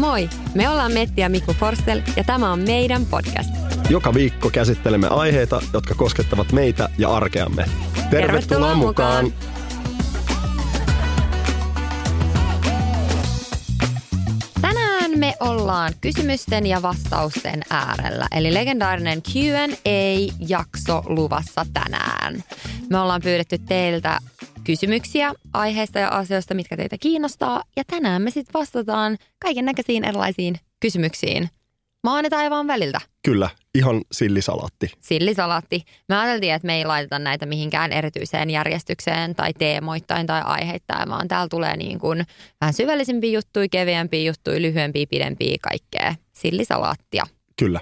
[0.00, 3.50] Moi, me ollaan Metti ja Mikko Forstel ja tämä on meidän podcast.
[3.90, 7.64] Joka viikko käsittelemme aiheita, jotka koskettavat meitä ja arkeamme.
[7.64, 9.24] Tervetuloa, Tervetuloa mukaan!
[9.24, 9.50] mukaan.
[14.60, 22.44] Tänään me ollaan kysymysten ja vastausten äärellä, eli legendaarinen Q&A-jakso luvassa tänään.
[22.90, 24.18] Me ollaan pyydetty teiltä
[24.70, 30.54] kysymyksiä aiheista ja asioista, mitkä teitä kiinnostaa, ja tänään me sitten vastataan kaiken näköisiin erilaisiin
[30.80, 31.48] kysymyksiin.
[32.04, 33.00] Maan taivaan väliltä.
[33.24, 34.90] Kyllä, ihan sillisalaatti.
[35.00, 35.82] sillisalaatti.
[36.08, 41.28] Me ajateltiin, että me ei laiteta näitä mihinkään erityiseen järjestykseen tai teemoittain tai aiheittain, vaan
[41.28, 42.26] täällä tulee niin kuin
[42.60, 47.24] vähän syvällisempiä juttuja, keveämpiä juttuja, lyhyempiä, pidempiä, kaikkea sillisalaattia.
[47.58, 47.80] Kyllä.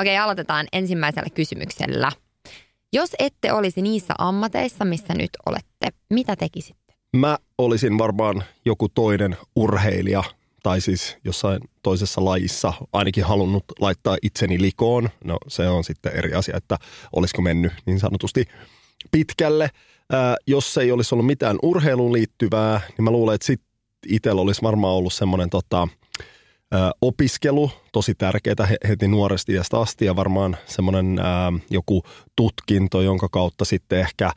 [0.00, 2.12] Okei, aloitetaan ensimmäisellä kysymyksellä.
[2.92, 5.71] Jos ette olisi niissä ammateissa, missä nyt olette,
[6.10, 6.94] mitä tekisitte?
[7.16, 10.24] Mä olisin varmaan joku toinen urheilija
[10.62, 15.08] tai siis jossain toisessa lajissa ainakin halunnut laittaa itseni likoon.
[15.24, 16.78] No se on sitten eri asia, että
[17.16, 18.44] olisiko mennyt niin sanotusti
[19.10, 19.70] pitkälle.
[20.12, 23.60] Ää, jos ei olisi ollut mitään urheiluun liittyvää, niin mä luulen, että sit
[24.06, 25.88] itsellä olisi varmaan ollut semmoinen tota,
[26.72, 32.02] ää, opiskelu, tosi tärkeää he- heti nuoresti iästä asti ja varmaan semmoinen ää, joku
[32.36, 34.32] tutkinto, jonka kautta sitten ehkä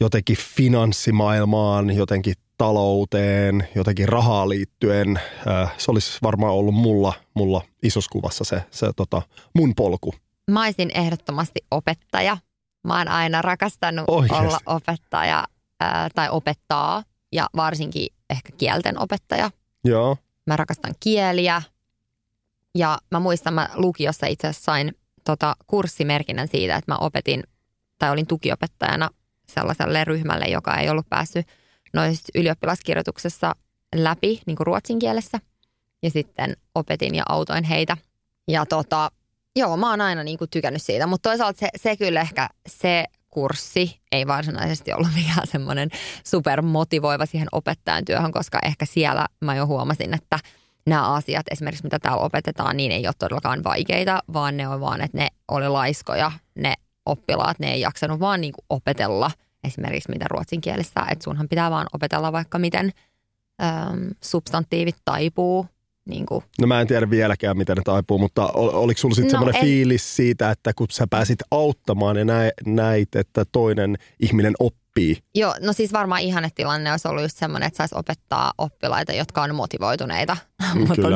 [0.00, 5.20] jotenkin finanssimaailmaan, jotenkin talouteen, jotenkin rahaa liittyen.
[5.46, 9.22] Ää, Se olisi varmaan ollut mulla, mulla isossa kuvassa se, se tota,
[9.54, 10.14] mun polku.
[10.50, 12.36] Mä olisin ehdottomasti opettaja.
[12.84, 14.46] Mä oon aina rakastanut Oikeesti?
[14.46, 15.44] olla opettaja
[15.80, 19.50] ää, tai opettaa ja varsinkin ehkä kielten opettaja.
[19.84, 20.16] Joo,
[20.46, 21.62] Mä rakastan kieliä
[22.74, 24.92] ja mä muistan, mä lukiossa itse asiassa sain
[25.24, 27.42] tota, kurssimerkinnän siitä, että mä opetin
[27.98, 29.08] tai olin tukiopettajana
[29.46, 31.46] sellaiselle ryhmälle, joka ei ollut päässyt
[31.92, 33.54] noista ylioppilaskirjoituksessa
[33.94, 35.38] läpi niin kuin ruotsin kielessä.
[36.02, 37.96] Ja sitten opetin ja autoin heitä.
[38.48, 39.10] Ja tota,
[39.56, 43.04] joo, mä oon aina niin kuin tykännyt siitä, mutta toisaalta se, se kyllä ehkä se
[43.30, 45.88] kurssi ei varsinaisesti ollut mikään semmoinen
[46.24, 50.38] supermotivoiva siihen opettajan työhön, koska ehkä siellä mä jo huomasin, että
[50.86, 55.00] nämä asiat, esimerkiksi mitä täällä opetetaan, niin ei ole todellakaan vaikeita, vaan ne on vaan,
[55.00, 56.74] että ne oli laiskoja, ne
[57.06, 59.30] oppilaat, ne ei jaksanut vaan niin kuin opetella
[59.64, 62.92] esimerkiksi mitä ruotsin kielessä, että sunhan pitää vaan opetella vaikka miten
[63.62, 65.66] äm, substantiivit taipuu,
[66.08, 69.28] niin kuin no mä en tiedä vieläkään, miten ne taipuu, mutta ol- oliko sulla sitten
[69.28, 73.96] No, semmoinen en- fiilis siitä, että kun sä pääsit auttamaan ja näit, näit, että toinen
[74.20, 79.12] ihminen oppii, Joo, no siis varmaan ihannetilanne olisi ollut just semmoinen, että saisi opettaa oppilaita,
[79.12, 80.36] jotka on motivoituneita.
[80.88, 81.08] Mutta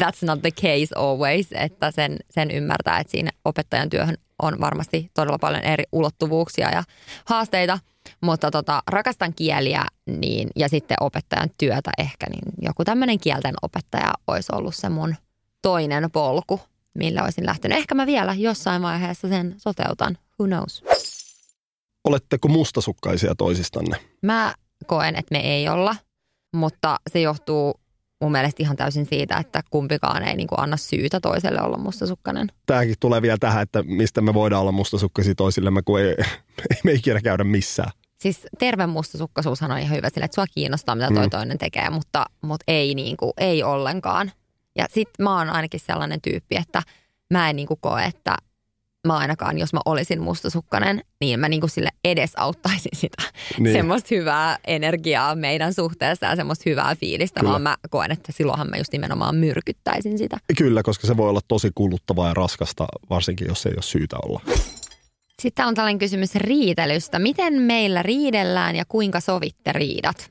[0.00, 5.10] that's not the case always, että sen, sen ymmärtää, että siinä opettajan työhön on varmasti
[5.14, 6.82] todella paljon eri ulottuvuuksia ja
[7.24, 7.78] haasteita.
[8.22, 14.12] Mutta tota, rakastan kieliä niin, ja sitten opettajan työtä ehkä, niin joku tämmöinen kielten opettaja
[14.26, 15.14] olisi ollut se mun
[15.62, 16.60] toinen polku,
[16.94, 17.78] millä olisin lähtenyt.
[17.78, 20.84] Ehkä mä vielä jossain vaiheessa sen toteutan, who knows.
[22.04, 23.96] oletteko mustasukkaisia toisistanne?
[24.22, 24.54] Mä
[24.86, 25.96] koen, että me ei olla,
[26.52, 27.80] mutta se johtuu
[28.20, 32.48] mun mielestä ihan täysin siitä, että kumpikaan ei niin kuin anna syytä toiselle olla mustasukkainen.
[32.66, 36.06] Tämäkin tulee vielä tähän, että mistä me voidaan olla mustasukkaisia toisillemme, kun ei,
[36.70, 37.90] ei me ikinä käydä missään.
[38.22, 41.30] Siis terve mustasukkaisuushan on ihan hyvä sille, että sua kiinnostaa, mitä toi Mm.
[41.30, 44.32] toinen tekee, mutta, mutta ei, niin kuin, ei ollenkaan.
[44.78, 46.82] Ja sit mä oon ainakin sellainen tyyppi, että
[47.30, 48.36] mä en niin kuin koe, että
[49.06, 53.22] mä ainakaan, jos mä olisin mustasukkainen, niin mä niinku sille edesauttaisin sitä
[53.58, 53.72] Niin.
[53.72, 57.50] semmoista hyvää energiaa meidän suhteessa ja semmoista hyvää fiilistä, Kyllä.
[57.50, 60.36] vaan mä koen, että silloinhan mä just nimenomaan myrkyttäisin sitä.
[60.58, 64.40] Kyllä, koska se voi olla tosi kuluttavaa ja raskasta, varsinkin jos ei ole syytä olla.
[65.42, 67.18] Sitten on tällainen kysymys riitelystä.
[67.18, 70.30] Miten meillä riidellään ja kuinka sovitte riidat?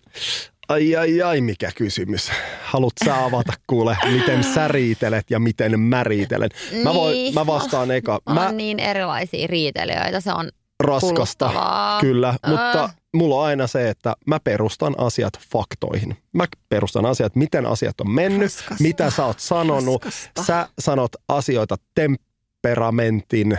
[0.70, 2.32] Ai ai ai, mikä kysymys.
[2.64, 6.50] Haluat sä avata kuule, miten sä riitelet ja miten mä riitelen?
[6.84, 7.34] Mä, voin, Niin.
[7.34, 8.20] mä vastaan eka.
[8.30, 8.34] Mä...
[8.36, 10.50] Mä On niin erilaisia riitelijöitä, se on
[10.84, 12.00] raskasta, kuluttavaa.
[12.02, 12.38] kyllä, Äh.
[12.52, 16.18] mutta mulla on aina se, että mä perustan asiat faktoihin.
[16.34, 18.84] Mä perustan asiat, miten asiat on mennyt, Raskasta.
[18.84, 20.06] mitä sä oot sanonut.
[20.06, 20.44] Raskasta.
[20.44, 23.58] Sä sanot asioita temperamentin,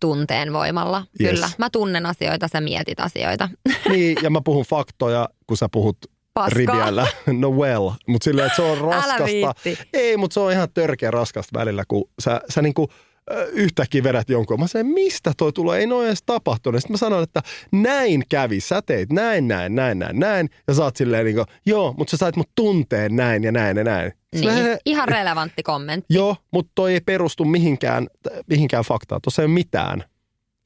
[0.00, 1.04] tunteen voimalla.
[1.20, 1.30] Yes.
[1.30, 3.48] Kyllä, mä tunnen asioita, sä mietit asioita.
[3.90, 5.96] niin, ja mä puhun faktoja, kun sä puhut
[6.34, 6.58] Paskaa.
[6.58, 7.06] riviällä.
[7.26, 9.54] No well, mutta silleen, että se on raskasta.
[9.92, 12.88] Ei, mutta se on ihan törkeä raskasta välillä, kun sä, sä niinku
[13.52, 14.60] yhtäkkiä vedät jonkun.
[14.60, 15.78] Mä sanoin, mistä toi tulee?
[15.78, 16.80] Ei noin edes tapahtunut.
[16.80, 18.60] Sitten mä sanoin, että näin kävi.
[18.60, 20.48] Sä teit näin, näin, näin, näin, näin.
[20.68, 23.76] Ja sä oot silleen niin kuin, joo, mutta sä sait mut tunteen näin ja näin
[23.76, 24.12] ja näin.
[24.34, 26.14] Niin, ihan relevantti kommentti.
[26.14, 28.06] Joo, mutta toi ei perustu mihinkään,
[28.46, 29.20] mihinkään faktaan.
[29.20, 30.04] Tuossa ei ole mitään.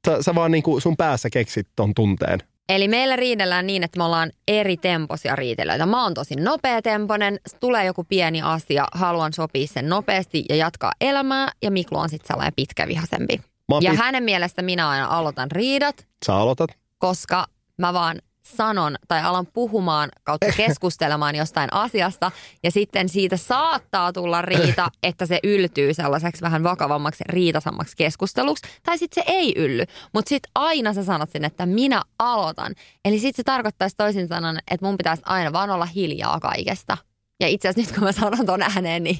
[0.07, 2.39] Sä, sä vaan niinku sun päässä keksit ton tunteen.
[2.69, 5.87] Eli meillä riidellään niin, että me ollaan eri temposia riitelöitä.
[5.87, 11.53] Mä oon tosi nopeatempoinen, tulee joku pieni asia, haluan sopia sen nopeasti ja jatkaa elämää.
[11.63, 13.41] Ja Miklu on sitten sellainen pitkävihasempi.
[13.81, 16.71] Ja pit- hänen mielestä minä aina aloitan riidat, Sä aloitat.
[16.99, 17.47] koska
[17.79, 22.31] mä vaan sanon tai alan puhumaan kautta keskustelemaan jostain asiasta
[22.63, 28.99] ja sitten siitä saattaa tulla riita, että se yltyy sellaiseksi vähän vakavammaksi riitasammaksi keskusteluksi tai
[28.99, 32.75] sitten se ei ylly, mutta sitten aina sä sanot sinne, että minä aloitan.
[33.05, 36.97] Eli sitten se tarkoittaisi toisin sanoen, että mun pitäisi aina vaan olla hiljaa kaikesta.
[37.41, 39.19] Ja itse asiassa nyt kun mä sanon ton ääneen, niin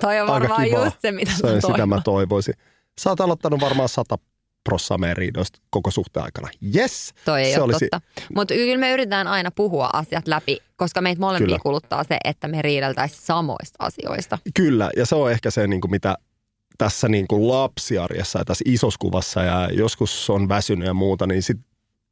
[0.00, 0.84] toi on Aika varmaan kivaa.
[0.84, 1.88] just se, mitä Se, mä sitä toivon.
[1.88, 2.54] mä toivoisin.
[3.00, 4.18] Sä oot aloittanut varmaan sata
[4.64, 6.48] prossaa meidän riidoista koko suhteen aikana.
[6.76, 7.14] Yes!
[7.24, 8.22] Toi ei se ole olisi, totta.
[8.34, 11.58] Mutta kyllä me yritetään aina puhua asiat läpi, koska meitä molempia Kyllä.
[11.62, 14.38] kuluttaa se, että me riideltäisiin samoista asioista.
[14.54, 16.16] Kyllä, ja se on ehkä se, niin kuin mitä
[16.78, 21.42] tässä niin kuin lapsiarjessa ja tässä isossa kuvassa ja joskus on väsynyt ja muuta, niin
[21.42, 21.58] sit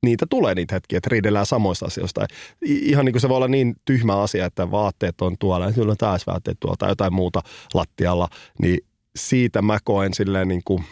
[0.03, 2.27] niitä tulee niitä hetkiä, että riidellään samoista asioista.
[2.63, 5.99] Ihan niin kuin se voi olla niin tyhmä asia, että vaatteet on tuolla ja silloin
[5.99, 7.43] taas vaatteet tuolla tai jotain muuta
[7.75, 8.29] lattialla,
[8.63, 8.79] niin
[9.17, 10.85] siitä mä koen silleen niin kuin,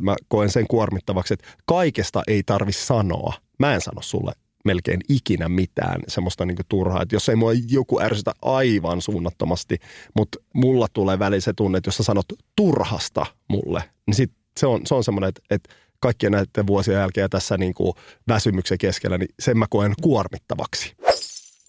[0.00, 3.34] mä koen sen kuormittavaksi, että kaikesta ei tarvi sanoa.
[3.58, 4.32] Mä en sano sulle
[4.64, 9.78] melkein ikinä mitään semmoista niin turhaa, että jos ei mua joku ärsytä aivan suunnattomasti,
[10.16, 14.66] mutta mulla tulee väliin se tunne, että jos sä sanot turhasta mulle, niin sit se
[14.66, 17.92] on, se on semmoinen, että, että kaikkien näiden vuosien jälkeen tässä niin kuin
[18.28, 20.96] väsymyksen keskellä, niin sen mä koen kuormittavaksi.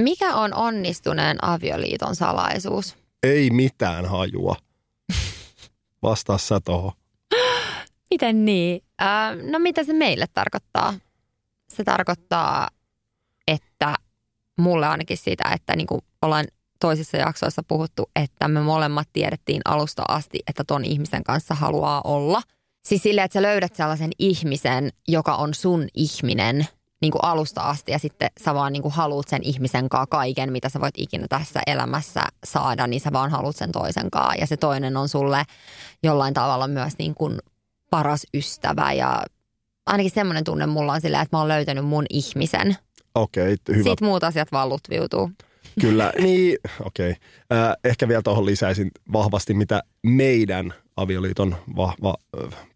[0.01, 2.95] Mikä on onnistuneen avioliiton salaisuus?
[3.23, 4.55] Ei mitään hajua.
[6.03, 6.91] Vastaa sä tohon.
[8.09, 8.83] Miten niin?
[9.01, 10.93] Äh, no mitä se meille tarkoittaa?
[11.69, 12.69] Se tarkoittaa,
[13.47, 13.95] että
[14.57, 16.45] mulle ainakin sitä, että niin kuin ollaan
[16.79, 22.41] toisissa jaksoissa puhuttu, että me molemmat tiedettiin alusta asti, että ton ihmisen kanssa haluaa olla.
[22.85, 26.67] Siis silleen, että sä löydät sellaisen ihmisen, joka on sun ihminen
[27.01, 30.51] niin kuin alusta asti ja sitten sä vaan niin kuin haluut sen ihmisen kanssa kaiken,
[30.51, 34.35] mitä sä voit ikinä tässä elämässä saada, niin sä vaan haluut sen toisen kanssa.
[34.39, 35.43] Ja se toinen on sulle
[36.03, 37.39] jollain tavalla myös niin kuin
[37.89, 39.23] paras ystävä ja
[39.85, 42.77] ainakin semmoinen tunne mulla on silleen, että mä oon löytänyt mun ihmisen.
[43.15, 43.83] Okei, hyvä.
[43.83, 45.31] Sitten muut asiat vaan lutviutuu.
[45.81, 47.11] Kyllä, niin okei.
[47.11, 47.73] Okay.
[47.83, 52.15] Ehkä vielä tuohon lisäisin vahvasti, mitä meidän avioliiton vahva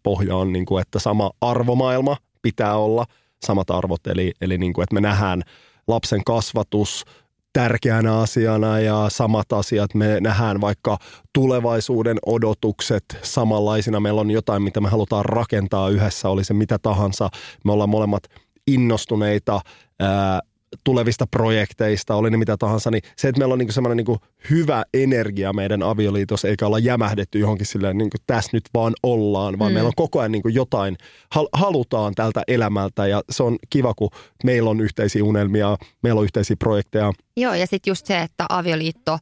[0.02, 3.04] pohja on, niin kuin, että sama arvomaailma pitää olla,
[3.44, 5.42] samat arvot, eli, eli niin kuin, että me nähdään
[5.88, 7.04] lapsen kasvatus
[7.52, 10.98] tärkeänä asiana ja samat asiat, me nähdään vaikka
[11.34, 17.28] tulevaisuuden odotukset samanlaisina, meillä on jotain, mitä me halutaan rakentaa yhdessä, oli se mitä tahansa,
[17.64, 18.22] me ollaan molemmat
[18.66, 19.60] innostuneita,
[20.00, 20.40] ää,
[20.84, 24.18] tulevista projekteista, oli ne mitä tahansa, niin se, että meillä on niinku semmoinen niinku
[24.50, 29.72] hyvä energia meidän avioliitossa, eikä olla jämähdetty johonkin silleen, niinku tässä nyt vaan ollaan, vaan
[29.72, 29.74] mm.
[29.74, 30.96] meillä on koko ajan niinku jotain,
[31.34, 34.10] hal- halutaan tältä elämältä ja se on kiva, kun
[34.44, 37.12] meillä on yhteisiä unelmia, meillä on yhteisiä projekteja.
[37.36, 39.18] Joo, ja sitten just se, että avioliitto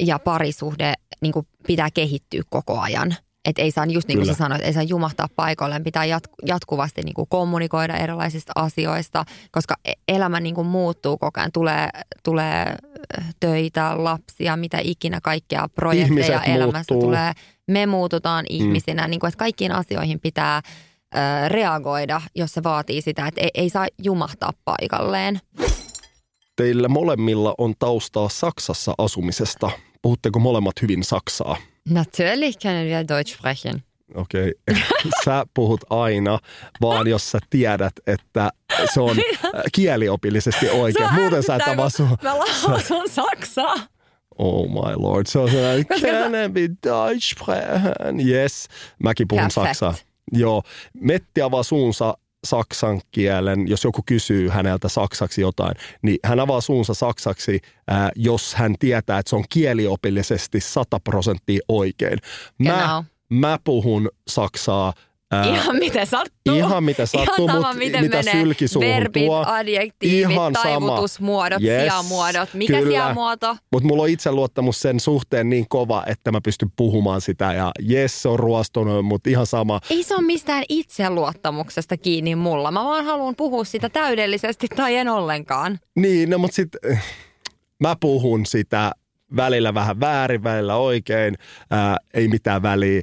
[0.00, 3.16] ja parisuhde niin kuin pitää kehittyä koko ajan.
[3.44, 4.34] Et ei saa, just niin kuin Kyllä.
[4.34, 9.74] sä sanoit, ei saa jumahtaa paikoilleen, pitää jatku, jatkuvasti niin kuin kommunikoida erilaisista asioista, koska
[9.84, 11.52] e- elämä niin kuin muuttuu koko ajan.
[11.52, 11.88] Tulee,
[12.22, 12.64] tulee
[13.18, 17.00] ö, töitä, lapsia, mitä ikinä kaikkea projekteja Ihmiset elämässä muuttuu.
[17.00, 17.32] tulee.
[17.66, 20.60] Me muututaan ihmisinä, niin kuin, että kaikkiin asioihin pitää
[21.14, 21.18] ö,
[21.48, 25.40] reagoida, jos se vaatii sitä, että ei, ei saa jumahtaa paikalleen.
[26.56, 29.70] Teillä molemmilla on taustaa Saksassa asumisesta.
[30.02, 31.56] Puhutteko molemmat hyvin Saksaa?
[31.88, 33.82] Natürlich können wir Deutsch sprechen.
[34.14, 34.82] okei, okay.
[35.24, 36.38] sä puhut aina,
[36.80, 38.50] vaan jos sä tiedät, että
[38.94, 39.16] se on
[39.74, 41.14] kieliopillisesti oikein.
[41.14, 41.62] Muuten sä et
[41.96, 42.16] sun...
[42.22, 43.74] Mä lausun saksaa.
[44.38, 48.28] Oh my lord, se on sellainen, can be Deutsch sprechen?
[48.28, 48.68] Yes,
[48.98, 49.54] mäkin puhun Perfect.
[49.54, 49.94] saksaa.
[50.32, 50.62] Joo,
[50.94, 52.14] Metti avaa suunsa
[52.46, 58.54] saksan kielen, jos joku kysyy häneltä saksaksi jotain, niin hän avaa suunsa saksaksi, ää, jos
[58.54, 62.18] hän tietää, että se on kieliopillisesti 100 prosenttia oikein.
[62.58, 63.04] Mä, Genau.
[63.28, 64.92] mä puhun saksaa
[65.30, 66.54] ää, Ihan miten sattuu.
[66.56, 68.32] Ihan miten sattuu, Ihan sama, miten mitä menee.
[68.32, 69.44] sylki Verbit, tuo.
[69.46, 72.54] adjektiivit, Ihan taivutusmuodot, Yes, sijamuodot.
[72.54, 72.90] Mikä kyllä.
[72.90, 73.56] sijamuoto?
[73.72, 77.52] Mutta mulla on itseluottamus sen suhteen niin kova, että mä pystyn puhumaan sitä.
[77.52, 79.80] Ja jes, se on ruostunut, mutta ihan sama.
[79.90, 82.70] Ei se ole mistään itseluottamuksesta kiinni mulla.
[82.70, 85.78] Mä vaan haluan puhua sitä täydellisesti tai en ollenkaan.
[85.96, 86.98] Niin, no mutta sitten
[87.80, 88.92] mä puhun sitä
[89.36, 91.34] välillä vähän väärin, välillä oikein.
[91.70, 93.02] Ää, ei mitään väliä.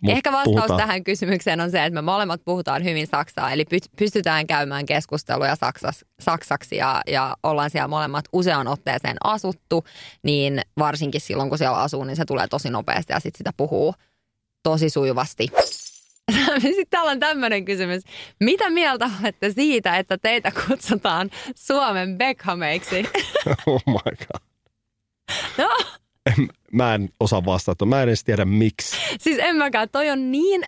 [0.00, 0.80] Mut Ehkä vastaus puhutaan.
[0.80, 5.56] tähän kysymykseen on se, että me molemmat puhutaan hyvin saksaa, eli py- pystytään käymään keskusteluja
[5.56, 9.84] saksas, saksaksi ja, ja ollaan siellä molemmat useaan otteeseen asuttu,
[10.22, 13.94] niin varsinkin silloin kun siellä asuu, niin se tulee tosi nopeasti ja sitten sitä puhuu
[14.62, 15.48] tosi sujuvasti.
[16.62, 18.02] Sitten täällä on tämmöinen kysymys.
[18.40, 23.04] Mitä mieltä olette siitä, että teitä kutsutaan Suomen Beckhameiksi?
[23.66, 24.40] Oh my god.
[25.58, 25.68] No,
[26.38, 27.84] En, mä en osaa vastata.
[27.86, 28.96] Mä en edes tiedä miksi.
[29.20, 30.62] Siis en mäkään, toi on niin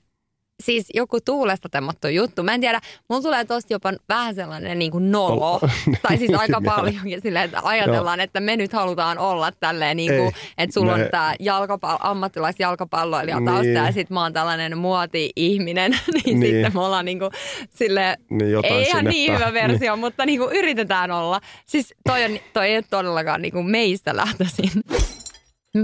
[0.62, 2.42] siis joku tuulesta temmattu juttu.
[2.42, 5.60] Mä en tiedä, mulla tulee tosta jopa vähän sellainen niin kuin nolo.
[6.02, 6.74] tai siis aika Joo.
[6.76, 10.92] paljonkin silleen, että ajatellaan, että me nyt halutaan olla tälleen niin kuin, Ei, että sulla
[10.92, 13.46] on me- tää jalkapallo, ammattilaisjalkapalloilija Niin.
[13.46, 15.90] tausta ja sit mä oon tällainen muoti-ihminen.
[16.14, 16.52] niin, Niin.
[16.52, 17.30] sitten me ollaan niin kuin
[17.74, 21.40] silleen, Niin ei ihan sinne niin hyvä versio, mutta niin kuin yritetään olla.
[21.66, 24.70] Siis toi, on, toi ei ole todellakaan niin kuin meistä lähtöisin.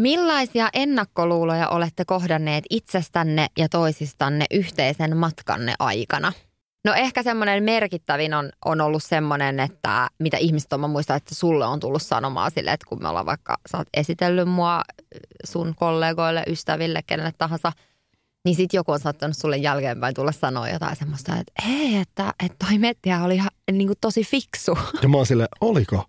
[0.00, 6.32] Millaisia ennakkoluuloja olette kohdanneet itsestänne ja toisistanne yhteisen matkanne aikana?
[6.84, 11.34] No ehkä semmoinen merkittävin on, on ollut semmoinen, että mitä ihmiset on, mä muistan, että
[11.34, 14.82] sulle on tullut sanomaan sille, että kun me ollaan vaikka, sä oot esitellyt mua
[15.44, 17.72] sun kollegoille, ystäville, kenelle tahansa,
[18.44, 22.66] niin sitten joku on saattanut sulle jälkeenpäin tulla sanoa jotain semmoista, että hei, että, että
[22.66, 24.78] toi Mettiä oli ihan niin kuin tosi fiksu.
[25.02, 26.04] Ja mä oon silleen, oliko?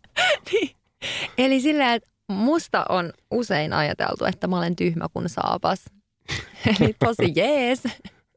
[1.37, 5.85] Eli silleen, että musta on usein ajateltu, että mä olen tyhmä kuin saapas.
[6.79, 7.83] Eli tosi jees.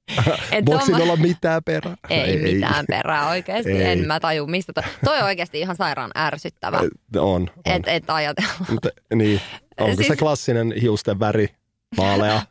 [0.66, 1.96] Voiko siinä olla mitään perää?
[2.10, 3.72] ei, mitään perää oikeasti.
[3.72, 3.92] Ei.
[3.92, 4.72] En mä taju mistä.
[4.72, 4.82] To...
[5.04, 6.78] Toi on oikeasti ihan sairaan ärsyttävä.
[6.78, 7.50] On, on.
[7.64, 8.50] Et, et ajatella.
[8.70, 9.40] Mutta, niin,
[9.80, 11.48] onko Siis- se klassinen hiusten väri?
[11.96, 12.42] Vaalea?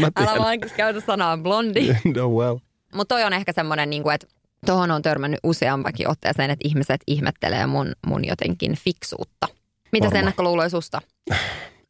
[0.00, 0.30] mä tiedä.
[0.30, 1.88] Älä vaan käytä sanaa blondi.
[2.16, 2.58] no well.
[2.94, 4.26] Mutta toi on ehkä semmoinen, niin että
[4.66, 9.48] tuohon on törmännyt useampakin otteeseen, että ihmiset ihmettelee mun, mun jotenkin fiksuutta.
[9.92, 11.00] Mitä se ennakkoluuloi susta?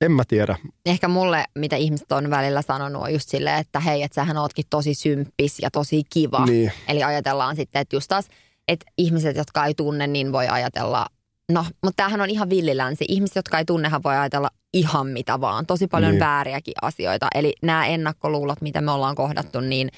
[0.00, 0.56] En mä tiedä.
[0.86, 4.64] ehkä mulle, mitä ihmiset on välillä sanonut, on just silleen, että hei, että sähän ootkin
[4.70, 6.46] tosi symppis ja tosi kiva.
[6.46, 6.72] Niin.
[6.88, 8.28] Eli ajatellaan sitten, että just taas,
[8.68, 11.06] että ihmiset, jotka ei tunne, niin voi ajatella,
[11.52, 13.04] no, mutta tämähän on ihan villilänsi.
[13.08, 15.66] Ihmiset, jotka ei tunnehan voi ajatella ihan mitä vaan.
[15.66, 16.20] Tosi paljon Niin.
[16.20, 17.28] vääriäkin asioita.
[17.34, 19.88] Eli nämä ennakkoluulot, mitä me ollaan kohdattu, niin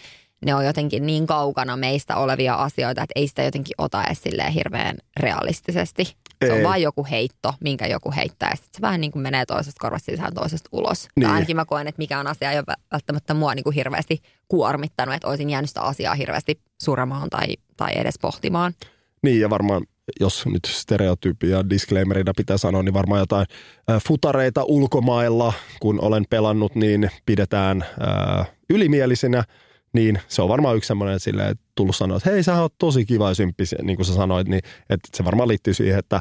[0.46, 4.52] ne on jotenkin niin kaukana meistä olevia asioita, että ei sitä jotenkin ota edes silleen
[4.52, 6.14] hirveän realistisesti.
[6.46, 6.64] Se on Ei.
[6.64, 8.50] vain joku heitto, minkä joku heittää.
[8.50, 11.08] Ja sitten se vähän niin kuin menee toisesta korvasta sisään toisesta ulos.
[11.16, 11.26] Niin.
[11.26, 14.22] Tai ainakin mä koen, että mikä on asia ei ole välttämättä mua niin kuin hirveästi
[14.48, 18.74] kuormittanut, että olisin jäänyt sitä asiaa hirveästi suremaan tai, tai edes pohtimaan.
[19.22, 19.82] Niin ja varmaan,
[20.20, 23.46] jos nyt stereotypia disclaimerina pitää sanoa, niin varmaan jotain
[23.90, 29.44] äh, futareita ulkomailla, kun olen pelannut, niin pidetään äh, ylimielisinä.
[29.92, 33.06] Niin se on varmaan yksi semmoinen, että sille tullut sanoa, että hei, sä oot tosi
[33.06, 36.20] kiva ja symppis, niin kuin sä sanoit, niin että se varmaan liittyy siihen, että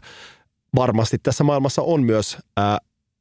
[0.75, 2.77] varmasti tässä maailmassa on myös ää,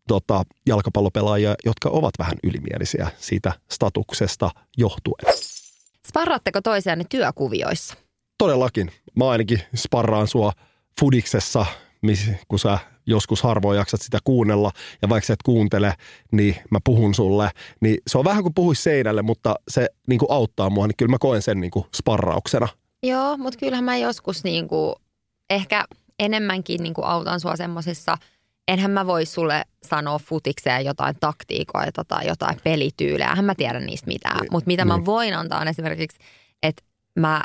[0.08, 5.34] tota, jalkapallopelaajia, jotka ovat vähän ylimielisiä siitä statuksesta johtuen.
[6.08, 7.94] Sparraatteko toisianne työkuvioissa?
[8.38, 8.90] Todellakin.
[9.16, 10.52] Mä ainakin sparraan sua
[11.00, 11.66] fudiksessa,
[12.48, 14.70] kun sä joskus harvoin jaksat sitä kuunnella,
[15.02, 15.94] ja vaikka sä et kuuntele,
[16.32, 17.50] niin mä puhun sulle.
[17.80, 21.10] Niin se on vähän kuin puhuis seinälle, mutta se niin kuin auttaa mua, niin kyllä
[21.10, 22.68] mä koen sen niin kuin sparrauksena.
[23.02, 24.94] Joo, mutta kyllähän mä joskus niin kuin,
[25.50, 25.84] ehkä
[26.18, 28.18] enemmänkin niin kuin autan sua semmosissa,
[28.68, 34.06] enhän mä voi sulle sanoa futikseen jotain taktiikoita tai jotain pelityylejä, enhän mä tiedä niistä
[34.06, 34.40] mitään.
[34.40, 35.06] Niin, Mutta mitä mä niin.
[35.06, 36.18] voin antaa on esimerkiksi,
[36.62, 36.82] että
[37.18, 37.42] mä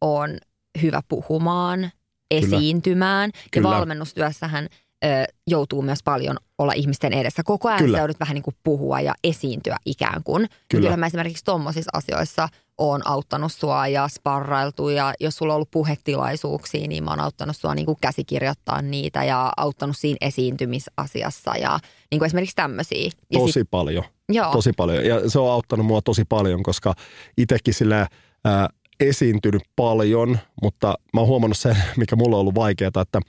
[0.00, 0.38] oon
[0.82, 1.90] hyvä puhumaan,
[2.30, 3.30] esiintymään.
[3.34, 3.68] Ja Kyllä.
[3.70, 4.68] valmennustyössähän
[5.04, 5.08] ö,
[5.46, 7.42] joutuu myös paljon olla ihmisten edessä.
[7.42, 7.96] Koko ajan Kyllä.
[7.96, 10.42] sä joudut vähän niin kuin puhua ja esiintyä ikään kuin.
[10.42, 10.82] Ja Kyllä.
[10.82, 15.70] Kyllä mä esimerkiksi tommosissa asioissa oon auttanut sua ja sparrailtu ja jos sulla on ollut
[15.70, 21.78] puhetilaisuuksia, niin mä oon auttanut sua niin kuin käsikirjoittaa niitä ja auttanut siinä esiintymisasiassa ja
[22.10, 23.10] niin kuin esimerkiksi tämmöisiä.
[23.32, 24.04] Ja Tosi sit, paljon.
[24.28, 25.04] joo, Tosi paljon.
[25.04, 26.94] Ja se on auttanut mua tosi paljon, koska
[27.38, 28.06] itsekin sillä
[28.44, 28.68] ää,
[29.00, 33.20] esiintynyt paljon, mutta mä oon huomannut sen, mikä mulla on ollut vaikeaa, että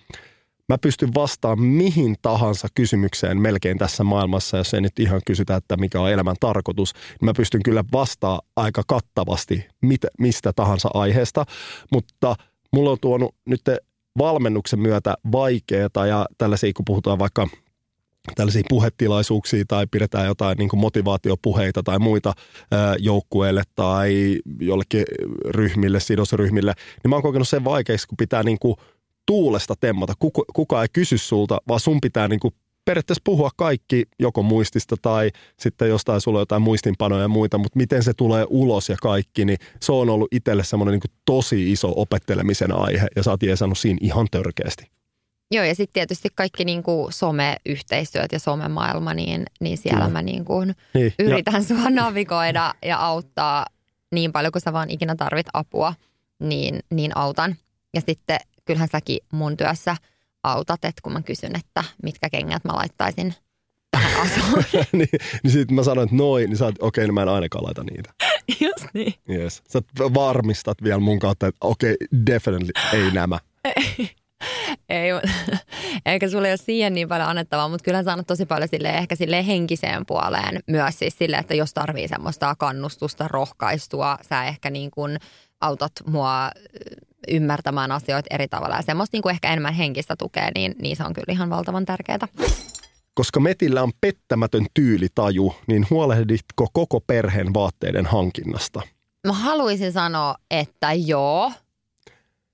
[0.70, 5.78] mä pystyn vastaamaan mihin tahansa kysymykseen melkein tässä maailmassa, jos ei nyt ihan kysytä, että
[5.78, 11.46] mikä on elämän tarkoitus, niin mä pystyn kyllä vastaamaan aika kattavasti mit, mistä tahansa aiheesta,
[11.92, 12.36] mutta
[12.74, 13.62] mulla on tuonut nyt
[14.18, 17.48] valmennuksen myötä vaikeaa ja tällaisia, kun puhutaan vaikka
[18.36, 22.34] tällaisia puhetilaisuuksia tai pidetään jotain niin kuin motivaatiopuheita tai muita
[22.72, 25.06] ää, joukkueelle tai jollekin
[25.46, 28.76] ryhmille, sidosryhmille, niin mä oon kokenut sen vaikeaksi, kun pitää niin kuin
[29.26, 30.14] tuulesta temmata.
[30.20, 32.54] Kuka, kuka ei kysy sulta, vaan sun pitää niin kuin
[32.86, 37.78] periaatteessa puhua kaikki joko muistista tai sitten jostain sulla on jotain muistinpanoja ja muita, mutta
[37.78, 41.94] miten se tulee ulos ja kaikki, niin se on ollut itselle semmoinen niin tosi iso
[41.96, 44.97] opettelemisen aihe ja sä oot jeesannut siinä ihan törkeästi.
[45.52, 50.12] Joo, ja sitten tietysti kaikki niin kuin some-yhteistyöt ja somemaailma, niin, niin siellä Kyllä.
[50.14, 53.66] mä niin kuin Niin, ja- yritän sua navigoida ja auttaa
[54.12, 55.94] niin paljon kuin sä vaan ikinä tarvit apua,
[56.40, 57.56] niin, niin autan.
[57.94, 59.96] Ja sitten kyllähän säkin mun työssä
[60.44, 63.34] autat, että kun mä kysyn, että mitkä kengät mä laittaisin
[63.92, 64.64] tähän asuun.
[64.92, 65.10] niin,
[65.44, 67.64] niin sitten mä sanoin, että noin, niin sä oot, okei, okay, no mä en ainakaan
[67.66, 68.14] laita niitä.
[68.66, 69.14] Just niin.
[69.30, 69.64] Yes.
[69.70, 73.40] Sä varmistat vielä mun kautta, että okei, okay, definitely ei nämä.
[74.90, 75.10] Ei,
[76.06, 79.16] eikä sulla ole siihen niin paljon annettavaa, mutta kyllä sä annat tosi paljon sille ehkä
[79.16, 84.92] sille henkiseen puoleen myös siis sille, että jos tarvii semmoista kannustusta, rohkaistua, sä ehkä niin
[84.92, 85.18] kuin
[85.62, 86.52] autat mua
[87.28, 91.04] ymmärtämään asioita eri tavalla ja semmoista niin kuin ehkä enemmän henkistä tukea, niin, niin se
[91.04, 92.28] on kyllä ihan valtavan tärkeää.
[93.14, 98.82] Koska Metillä on pettämätön tyylitaju, niin huolehditko koko perheen vaatteiden hankinnasta?
[99.28, 101.52] Mä haluaisin sanoa, että joo,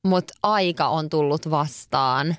[0.04, 2.36] mutta aika on tullut vastaan.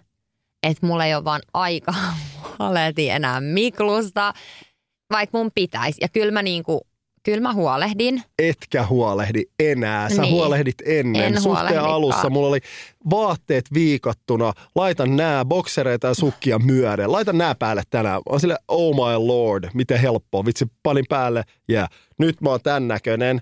[0.62, 1.94] Että mulla ei ole vaan aika
[2.58, 4.34] huolehtia enää Miklusta,
[5.12, 5.98] vaikka mun pitäisi.
[6.00, 6.86] Ja kyllä mä, niinku,
[7.22, 8.22] kyllä mä huolehdin.
[8.38, 10.08] Etkä huolehdi enää.
[10.08, 10.34] Sä Niin.
[10.34, 11.24] huolehdit ennen.
[11.24, 12.60] En Suhteen alussa mulla oli
[13.10, 14.52] vaatteet viikattuna.
[14.74, 17.12] Laitan nää boksereita ja sukkia myöden.
[17.12, 18.20] Laitan nää päälle tänään.
[18.32, 20.44] Mä sille, oh my lord, miten helppoa.
[20.44, 21.42] Vitsi, panin päälle.
[21.68, 21.88] Ja yeah.
[22.18, 23.40] nyt mä oon tän näköinen.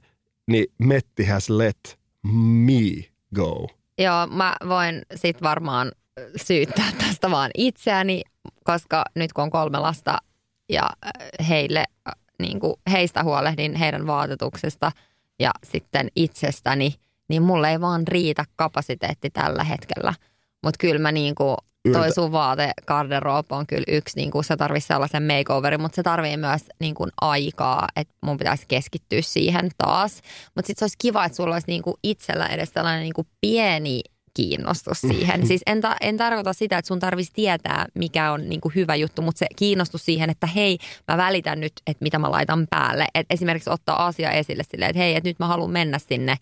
[0.50, 3.66] Niin Metti has let me go.
[4.02, 5.92] Joo, mä voin sit varmaan
[6.36, 8.22] syyttää tästä vaan itseäni,
[8.64, 10.18] koska nyt kun on kolme lasta
[10.68, 14.92] ja äh, heille, äh, niin kuin heistä huolehdin heidän vaatetuksesta
[15.40, 16.94] ja sitten itsestäni,
[17.28, 20.14] niin mulle ei vaan riitä kapasiteetti tällä hetkellä.
[20.64, 21.56] Mutta kyllä mä niin kuin,
[21.92, 26.02] toi Yritä- sun vaategarderobe on kyllä yksi, niin kuin se tarvii sellaisen makeoverin, mutta se
[26.02, 30.20] tarvii myös niin kuin aikaa, että mun pitäisi keskittyä siihen taas.
[30.54, 33.26] Mutta sitten se olisi kiva, että sulla olisi niin kuin itsellä edes tällainen niin kuin
[33.40, 34.00] pieni
[34.34, 35.46] kiinnostus siihen.
[35.46, 38.94] Siis en, ta- en tarkoita sitä, että sun tarvitsisi tietää, mikä on niin kuin hyvä
[38.94, 43.06] juttu, mutta se kiinnostus siihen, että hei, mä välitän nyt, että mitä mä laitan päälle.
[43.14, 46.36] Et esimerkiksi ottaa asia esille silleen, että hei, että nyt mä haluan mennä sinne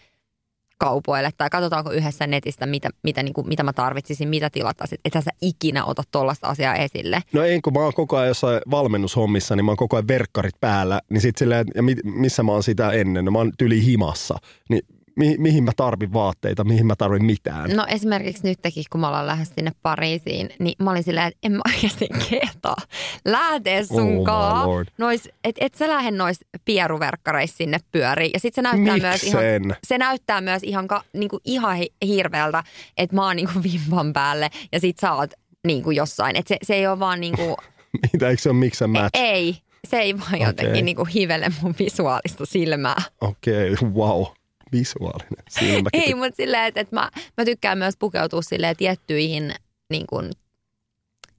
[0.80, 4.98] kaupoille tai katsotaanko yhdessä netistä, mitä, mitä, niin kuin, mitä mä tarvitsisin, mitä tilattaisin.
[5.04, 7.22] Että sä ikinä ota tuollaista asiaa esille.
[7.32, 10.60] No ei, kun mä oon koko ajan jossain valmennushommissa, niin mä oon koko ajan verkkarit
[10.60, 11.00] päällä.
[11.10, 13.24] Niin sit silleen, ja mi- missä mä oon sitä ennen?
[13.24, 14.38] No mä oon tyli himassa.
[14.68, 14.82] Niin
[15.16, 17.70] mi- mihin mä tarvin vaatteita, mihin mä tarvin mitään.
[17.76, 21.52] No esimerkiksi nytkin, kun me ollaan lähes sinne Pariisiin, niin mä olin silleen, että en
[21.52, 22.76] mä oikeasti kehtaa
[23.24, 24.66] lähteä Oh sun my kaa.
[24.66, 24.88] lord.
[24.98, 28.30] Nois, et, et sä lähde nois pieruverkkareissa sinne pyöriin.
[28.34, 29.76] Ja sit se näyttää myös ihan, Miksen?
[29.86, 32.64] se näyttää myös ihan, ka, niinku, ihan hi- hirveältä,
[32.96, 35.30] että mä oon niinku vimpan päälle ja sit sä oot
[35.66, 36.36] niinku jossain.
[36.36, 37.56] Et se, se ei ole vaan niinku,
[38.12, 39.10] Mitä, eikö se ole miksen match?
[39.14, 39.56] ei,
[39.88, 40.46] se ei vaan Okei.
[40.46, 43.02] jotenkin niinku hivele mun visuaalista silmää.
[43.20, 44.24] Okei, okay, wow.
[44.72, 46.02] Visuaalinen silmäkin.
[46.02, 49.54] Ei, mutta silleen, että, että mä, mä tykkään myös pukeutua silleen tiettyihin,
[49.90, 50.30] niin kuin,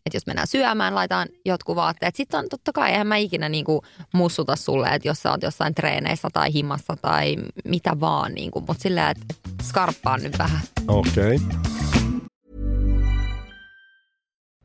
[0.06, 2.16] että jos mennään syömään, laitan jotkut vaatteet.
[2.16, 3.82] Sitten on totta kai, eihän mä ikinä niin kuin
[4.14, 8.66] mussuta sulle, että jos sä oot jossain treeneissä tai himassa tai mitä vaan, niin kuin,
[8.68, 9.26] mutta silleen, että
[9.64, 10.62] skarppaan nyt vähän.
[10.88, 11.36] Okei.
[11.36, 11.72] Okay.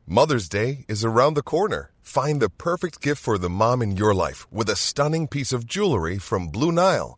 [0.09, 1.91] Mother's Day is around the corner.
[2.01, 5.63] Find the perfect gift for the mom in your life with a stunning piece of
[5.75, 7.17] jewelry from Blue Nile.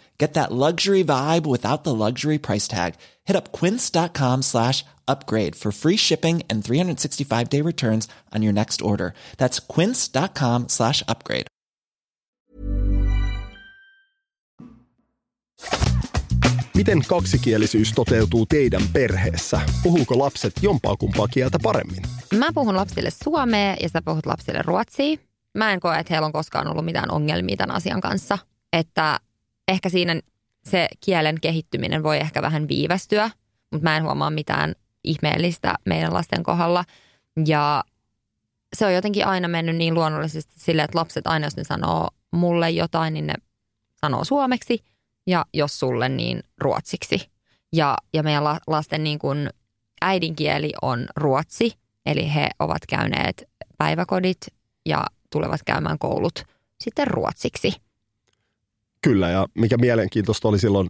[0.21, 2.93] Get that luxury vibe without the luxury price tag.
[3.25, 9.13] Hit up quince.com slash upgrade for free shipping and 365-day returns on your next order.
[9.37, 11.47] That's quince.com slash upgrade.
[16.75, 19.61] Miten kaksikielisyys toteutuu teidän perheessä?
[19.83, 22.03] Puhuuko lapset jompaa kumpaa kieltä paremmin?
[22.37, 25.17] Mä puhun lapsille suomea ja sä puhut lapsille ruotsia.
[25.57, 28.37] Mä en koe, että heillä on koskaan ollut mitään ongelmia tämän asian kanssa.
[28.73, 29.19] Että
[29.71, 30.21] ehkä siinä
[30.63, 33.29] se kielen kehittyminen voi ehkä vähän viivästyä,
[33.71, 36.85] mutta mä en huomaa mitään ihmeellistä meidän lasten kohdalla.
[37.45, 37.83] Ja
[38.75, 42.69] se on jotenkin aina mennyt niin luonnollisesti silleen, että lapset aina, jos ne sanoo mulle
[42.69, 43.33] jotain, niin ne
[43.95, 44.83] sanoo suomeksi
[45.27, 47.31] ja jos sulle, niin ruotsiksi.
[47.73, 49.49] Ja, ja meidän lasten niin kuin
[50.01, 51.73] äidinkieli on ruotsi,
[52.05, 54.37] eli he ovat käyneet päiväkodit
[54.85, 56.43] ja tulevat käymään koulut
[56.79, 57.73] sitten ruotsiksi.
[59.03, 60.89] Kyllä, ja mikä mielenkiintoista oli silloin,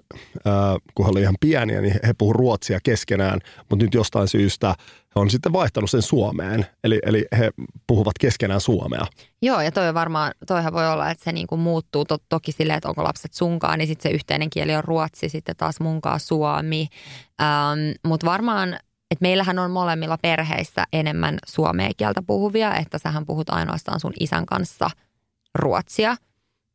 [0.96, 4.76] kun he olivat ihan pieniä, niin he puhuivat ruotsia keskenään, mutta nyt jostain syystä
[5.16, 7.52] he on sitten vaihtanut sen Suomeen, eli, eli he
[7.88, 9.06] puhuvat keskenään suomea.
[9.42, 12.90] Joo, ja toi varmaan, toihan voi olla, että se niinku muuttuu to, toki silleen, että
[12.90, 16.88] onko lapset sunkaan, niin sitten se yhteinen kieli on ruotsi, sitten taas munkaan suomi,
[17.42, 18.78] ähm, mutta varmaan
[19.12, 24.46] et meillähän on molemmilla perheissä enemmän suomea kieltä puhuvia, että sähän puhut ainoastaan sun isän
[24.46, 24.90] kanssa
[25.56, 26.16] ruotsia–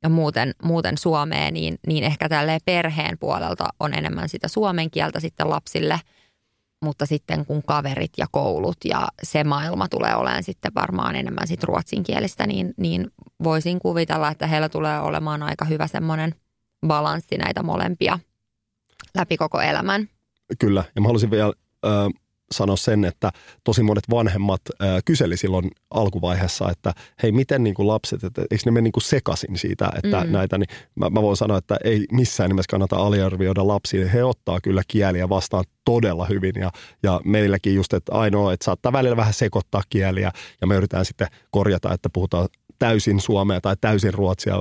[0.07, 5.21] ja muuten, muuten Suomeen, niin, niin ehkä tälleen perheen puolelta on enemmän sitä suomen kieltä
[5.21, 6.01] sitten lapsille.
[6.85, 11.65] Mutta sitten kun kaverit ja koulut ja se maailma tulee olemaan sitten varmaan enemmän sit
[11.65, 13.11] ruotsinkielistä, niin, niin
[13.45, 16.35] voisin kuvitella, että heillä tulee olemaan aika hyvä semmoinen
[16.87, 18.19] balanssi näitä molempia
[19.15, 20.09] läpi koko elämän.
[20.59, 21.53] Kyllä, ja mä haluaisin vielä
[21.87, 23.31] äh, sanoa sen, että
[23.65, 28.63] tosi monet vanhemmat ää, kyseli silloin alkuvaiheessa, että hei, miten niin kuin lapset, että eikö
[28.67, 30.33] ne mene niin kuin sekasin siitä, että mm.
[30.33, 34.09] näitä, niin mä, mä voin sanoa, että ei missään nimessä kannata aliarvioida lapsia.
[34.09, 36.71] He ottaa kyllä kieliä vastaan todella hyvin ja,
[37.03, 41.29] ja meilläkin just, että ainoa, että saattaa välillä vähän sekoittaa kieliä ja me yritetään sitten
[41.51, 44.55] korjata, että puhutaan täysin suomea tai täysin ruotsia,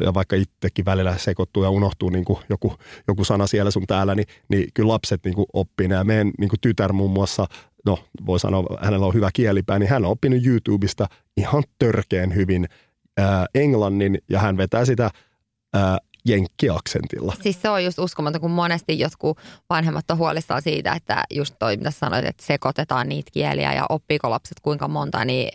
[0.00, 2.74] ja vaikka itsekin välillä sekoittuu ja unohtuu niin kuin joku,
[3.08, 6.48] joku sana siellä sun täällä, niin, niin kyllä lapset niin kuin oppii Ja meidän niin
[6.48, 7.46] kuin tytär muun muassa,
[7.86, 11.06] no voi sanoa, hänellä on hyvä kielipää, niin hän on oppinut YouTubesta
[11.36, 12.68] ihan törkeen hyvin
[13.18, 15.10] ää, englannin, ja hän vetää sitä
[15.74, 17.34] ää, jenkkiaksentilla.
[17.42, 19.38] Siis se on just uskomaton, kun monesti jotkut
[19.70, 24.30] vanhemmat on huolissaan siitä, että just toi, mitä sanoit, että sekoitetaan niitä kieliä ja oppiiko
[24.30, 25.52] lapset kuinka monta, niin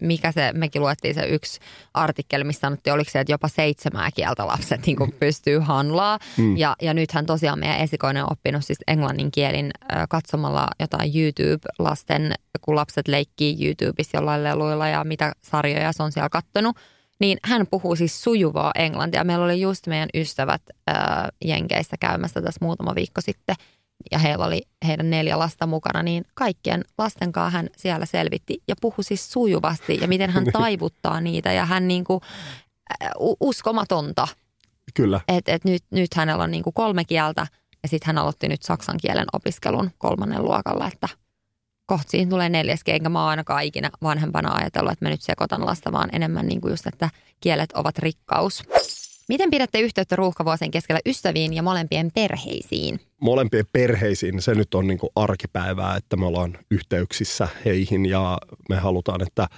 [0.00, 1.60] mikä se, mekin luettiin se yksi
[1.94, 6.18] artikkeli, missä sanottiin, oliko se, että jopa seitsemää kieltä lapset niin kuin pystyy handlaa.
[6.36, 6.56] Mm.
[6.56, 9.70] Ja, ja nythän tosiaan meidän esikoinen on oppinut siis englannin kielin
[10.08, 16.28] katsomalla jotain YouTube-lasten, kun lapset leikkii YouTubessa jollain leluilla ja mitä sarjoja se on siellä
[16.28, 16.76] kattonut
[17.20, 19.24] niin hän puhuu siis sujuvaa englantia.
[19.24, 23.56] Meillä oli just meidän ystävät ää, Jenkeissä käymässä tässä muutama viikko sitten
[24.10, 28.74] ja heillä oli heidän neljä lasta mukana, niin kaikkien lasten kanssa hän siellä selvitti ja
[28.80, 32.20] puhui siis sujuvasti ja miten hän taivuttaa niitä ja hän niin kuin,
[33.40, 34.28] uskomatonta.
[34.94, 35.20] Kyllä.
[35.28, 37.46] Et, et nyt, nyt hänellä on niin kuin kolme kieltä
[37.82, 41.08] ja sitten hän aloitti nyt saksan kielen opiskelun kolmannen luokalla, että–
[41.90, 45.66] kohta siihen tulee neljäs enkä mä oon ainakaan ikinä vanhempana ajatellut, että mä nyt sekoitan
[45.66, 48.62] lasta, vaan enemmän niin kuin just, että kielet ovat rikkaus.
[49.28, 53.00] Miten pidätte yhteyttä ruuhkavuosien keskellä ystäviin ja molempien perheisiin?
[53.20, 58.76] Molempien perheisiin se nyt on niin kuin arkipäivää, että me ollaan yhteyksissä heihin ja me
[58.76, 59.48] halutaan, että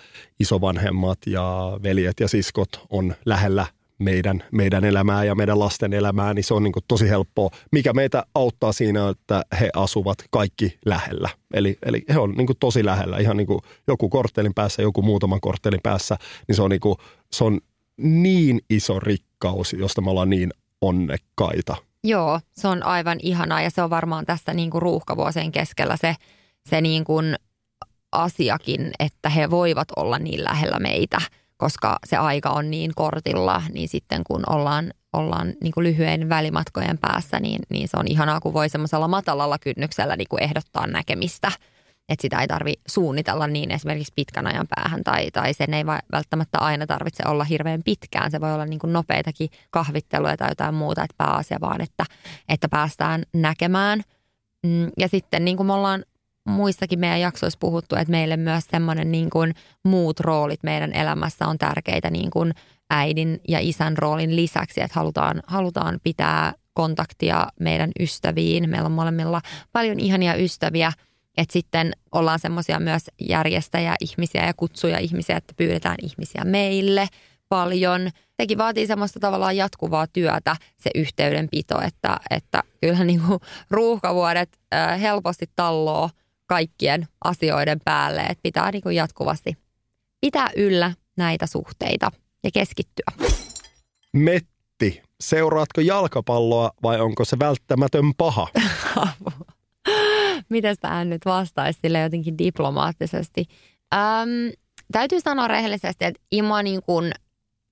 [0.40, 3.66] isovanhemmat ja veljet ja siskot on lähellä
[4.02, 7.50] meidän, meidän elämää ja meidän lasten elämää, niin se on niin kuin tosi helppoa.
[7.72, 11.28] Mikä meitä auttaa siinä, että he asuvat kaikki lähellä.
[11.54, 15.02] Eli, eli he on niin kuin tosi lähellä, ihan niin kuin joku korttelin päässä, joku
[15.02, 16.16] muutaman korttelin päässä,
[16.48, 16.96] niin se on, niin kuin,
[17.32, 17.60] se on
[17.96, 21.76] niin iso rikkaus, josta me ollaan niin onnekkaita.
[22.04, 26.16] Joo, se on aivan ihanaa ja se on varmaan tässä niin kuin ruuhkavuosien keskellä se,
[26.68, 27.36] se niin kuin
[28.12, 31.20] asiakin, että he voivat olla niin lähellä meitä,
[31.62, 36.98] koska se aika on niin kortilla, niin sitten kun ollaan, ollaan niin kuin lyhyen välimatkojen
[36.98, 41.52] päässä, niin, niin se on ihanaa, kun voi semmoisella matalalla kynnyksellä niin kuin ehdottaa näkemistä–
[42.08, 46.58] että sitä ei tarvi suunnitella niin esimerkiksi pitkän ajan päähän tai, tai sen ei välttämättä
[46.58, 48.30] aina tarvitse olla hirveän pitkään.
[48.30, 52.04] Se voi olla niin kuin nopeitakin kahvitteluja tai jotain muuta, että pääasia vaan, että,
[52.48, 54.02] että päästään näkemään.
[54.66, 56.04] Mm, ja sitten niin kuin me ollaan
[56.48, 61.58] muissakin meidän jaksoissa puhuttu, että meille myös semmoinen niin kuin muut roolit meidän elämässä on
[61.58, 62.52] tärkeitä niin kuin
[62.90, 68.70] äidin ja isän roolin lisäksi, että halutaan, halutaan pitää kontaktia meidän ystäviin.
[68.70, 69.40] Meillä on molemmilla
[69.72, 70.92] paljon ihania ystäviä–
[71.36, 77.08] että sitten ollaan semmoisia myös järjestäjä-ihmisiä ja kutsuja ihmisiä, että pyydetään ihmisiä meille
[77.48, 78.10] paljon.
[78.36, 85.00] Sekin vaatii semmoista tavallaan jatkuvaa työtä, se yhteydenpito, että, että kyllähän niin kuin ruuhkavuodet äh,
[85.00, 86.10] helposti talloo
[86.52, 89.56] kaikkien asioiden päälle, että pitää niin kuin jatkuvasti
[90.20, 92.12] pitää yllä näitä suhteita
[92.44, 93.04] ja keskittyä.
[94.12, 98.48] Metti, seuraatko jalkapalloa vai onko se välttämätön paha?
[100.50, 103.46] miten tähän nyt vastaisi sille jotenkin diplomaattisesti.
[103.94, 104.52] Öm,
[104.92, 107.12] täytyy sanoa rehellisesti, että ima niin kuin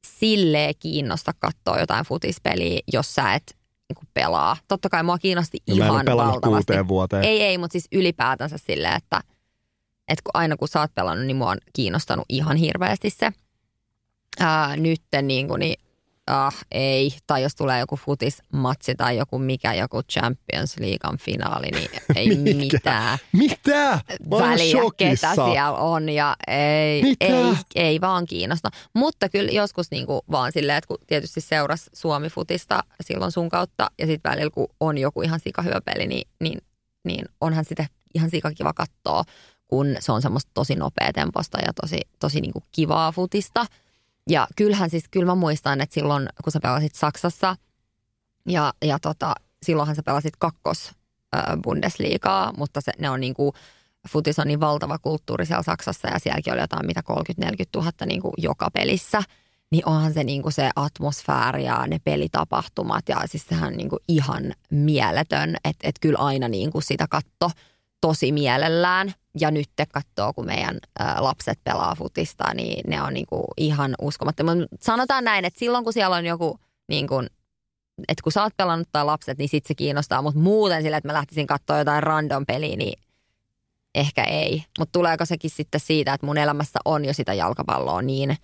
[0.07, 3.60] silleen kiinnosta katsoa jotain futispeliä, jos sä et
[3.99, 4.57] niin pelaa.
[4.69, 6.89] Totta kai mua kiinnosti no, ihan valtavasti.
[6.89, 7.25] vuoteen.
[7.25, 9.21] Ei, ei, mutta siis ylipäätänsä silleen, että,
[10.09, 13.31] että kun aina kun sä oot pelannut, niin mua on kiinnostanut ihan hirveästi se.
[14.41, 15.81] Ää, nytten niin kuin, niin
[16.31, 21.91] ah ei, tai jos tulee joku futismatsi tai joku mikä, joku Champions Leaguean finaali, niin
[22.17, 22.57] ei mikä?
[22.57, 23.19] mitään.
[23.33, 24.01] Mitä?
[24.31, 28.71] Väliä, ketä siellä on ja ei, ei, ei vaan kiinnosta.
[28.95, 33.91] Mutta kyllä joskus niin kuin vaan silleen, että kun tietysti seurasi Suomi-futista silloin sun kautta
[33.99, 36.59] ja sitten välillä kun on joku ihan sikahyvä peli, niin, niin,
[37.05, 39.25] niin onhan sitä ihan sikakiva katsoa,
[39.67, 43.67] kun se on semmoista tosi nopea temposta ja tosi, tosi niin kuin kivaa futista–
[44.29, 47.57] ja kyllähän siis, kyllä mä muistan, että silloin kun sä pelasit Saksassa
[48.49, 50.93] ja, ja tota, silloinhan sä pelasit kakkos
[51.63, 53.53] Bundesliigaa, mutta se, ne on niin kuin,
[54.09, 57.03] futis on niin valtava kulttuuri siellä Saksassa ja sielläkin oli jotain mitä
[57.45, 57.45] 30-40
[57.77, 59.23] 000 niin kuin joka pelissä.
[59.71, 63.89] Niin onhan se niin kuin se atmosfääri ja ne pelitapahtumat ja siis sehän on niin
[63.89, 67.51] kuin ihan mieletön, että et kyllä aina niin kuin sitä katto
[68.01, 69.13] tosi mielellään.
[69.41, 70.79] Ja nyt te katsoo, kun meidän
[71.19, 74.67] lapset pelaa futista, niin ne on niinku ihan uskomattomia.
[74.81, 76.59] Sanotaan näin, että silloin kun siellä on joku,
[76.89, 77.27] niin kuin,
[78.09, 80.23] että kun sä oot pelannut tai lapset, niin sit se kiinnostaa.
[80.23, 83.01] Mutta muuten sillä, että mä lähtisin katsoa jotain random peliä, niin
[83.95, 84.65] ehkä ei.
[84.79, 88.37] Mutta tuleeko sekin sitten siitä, että mun elämässä on jo sitä jalkapalloa niin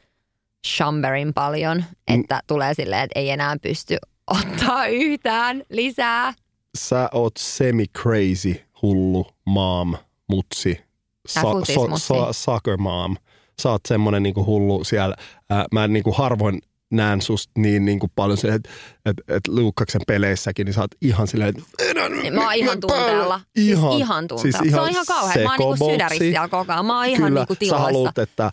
[0.67, 2.41] chamberin paljon, että mm.
[2.47, 6.35] tulee silleen, että ei enää pysty ottaa yhtään lisää.
[6.79, 9.95] Sä oot semi-crazy hullu mom,
[10.29, 10.81] mutsi,
[11.27, 13.17] sa, so, so, soccer mom.
[13.63, 15.17] Sä oot semmonen niinku hullu siellä.
[15.51, 18.71] Ää, mä niinku harvoin näen susta niin, niin kuin paljon se, että
[19.07, 21.63] et, et Luukkaksen peleissäkin, niin sä oot ihan silleen, että
[22.31, 23.41] Mä oon ihan tunteella.
[23.57, 24.59] Ihan, siis ihan tunteella.
[24.59, 25.43] Siis ihan se on ihan kauhean.
[25.43, 26.87] Mä oon niinku sydärissä siellä koko ajan.
[26.87, 27.79] Mä oon ihan Kyllä, niinku tiloissa.
[27.79, 28.53] sä haluat, että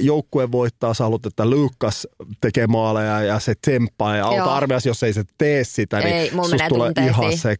[0.00, 2.06] joukkue voittaa, sä haluat, että Luukkas
[2.40, 6.30] tekee maaleja ja se temppaa ja auta armias, jos ei se tee sitä, niin ei,
[6.30, 7.56] susta tulee ihan se.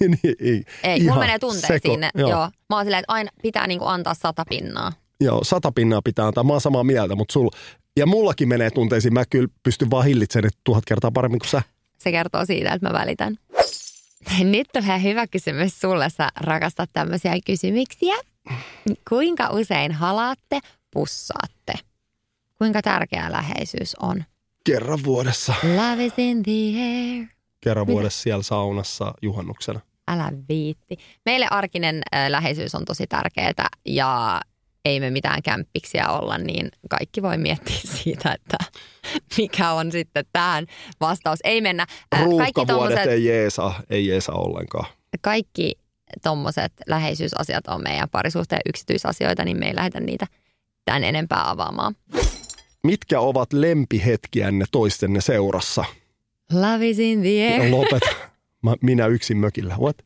[0.00, 2.00] niin, ei, ei ihan mulla menee tunteisiin.
[2.14, 2.30] Joo.
[2.30, 2.50] joo.
[2.70, 4.92] Mä oon silleen, että aina pitää niinku antaa sata pinnaa.
[5.20, 6.44] Joo, sata pinnaa pitää antaa.
[6.44, 7.48] Mä oon samaa mieltä, mutta sul,
[7.96, 9.14] ja mullakin menee tunteisiin.
[9.14, 11.62] Mä kyllä pystyn vaan hillitsemään tuhat kertaa paremmin kuin sä.
[11.98, 13.36] Se kertoo siitä, että mä välitän.
[14.44, 16.10] Nyt tulee hyvä kysymys sulle.
[16.10, 18.14] Sä rakastat tämmöisiä kysymyksiä.
[19.08, 20.58] Kuinka usein halaatte,
[20.90, 21.72] pussaatte?
[22.58, 24.24] Kuinka tärkeä läheisyys on?
[24.64, 25.54] Kerran vuodessa.
[25.62, 27.26] Love is in the air.
[27.60, 27.92] Kerran Mitä?
[27.92, 29.80] vuodessa siellä saunassa juhannuksena.
[30.08, 30.96] Älä viitti.
[31.24, 34.40] Meille arkinen äh, läheisyys on tosi tärkeää ja
[34.84, 38.56] ei me mitään kämppiksiä olla, niin kaikki voi miettiä siitä, että
[39.38, 40.66] mikä on sitten tähän
[41.00, 41.38] vastaus.
[41.44, 41.86] Ei mennä.
[42.38, 44.86] Kaikki tommoset, ei jeesa, ei jeesa ollenkaan.
[45.20, 45.78] Kaikki
[46.22, 50.26] tuommoiset läheisyysasiat on meidän parisuhteen yksityisasioita, niin me ei lähdetä niitä
[50.84, 51.96] tämän enempää avaamaan.
[52.84, 55.84] Mitkä ovat lempihetkiänne toistenne seurassa?
[56.52, 57.62] Love is in the air.
[58.82, 59.76] Minä yksin mökillä.
[59.80, 59.96] What?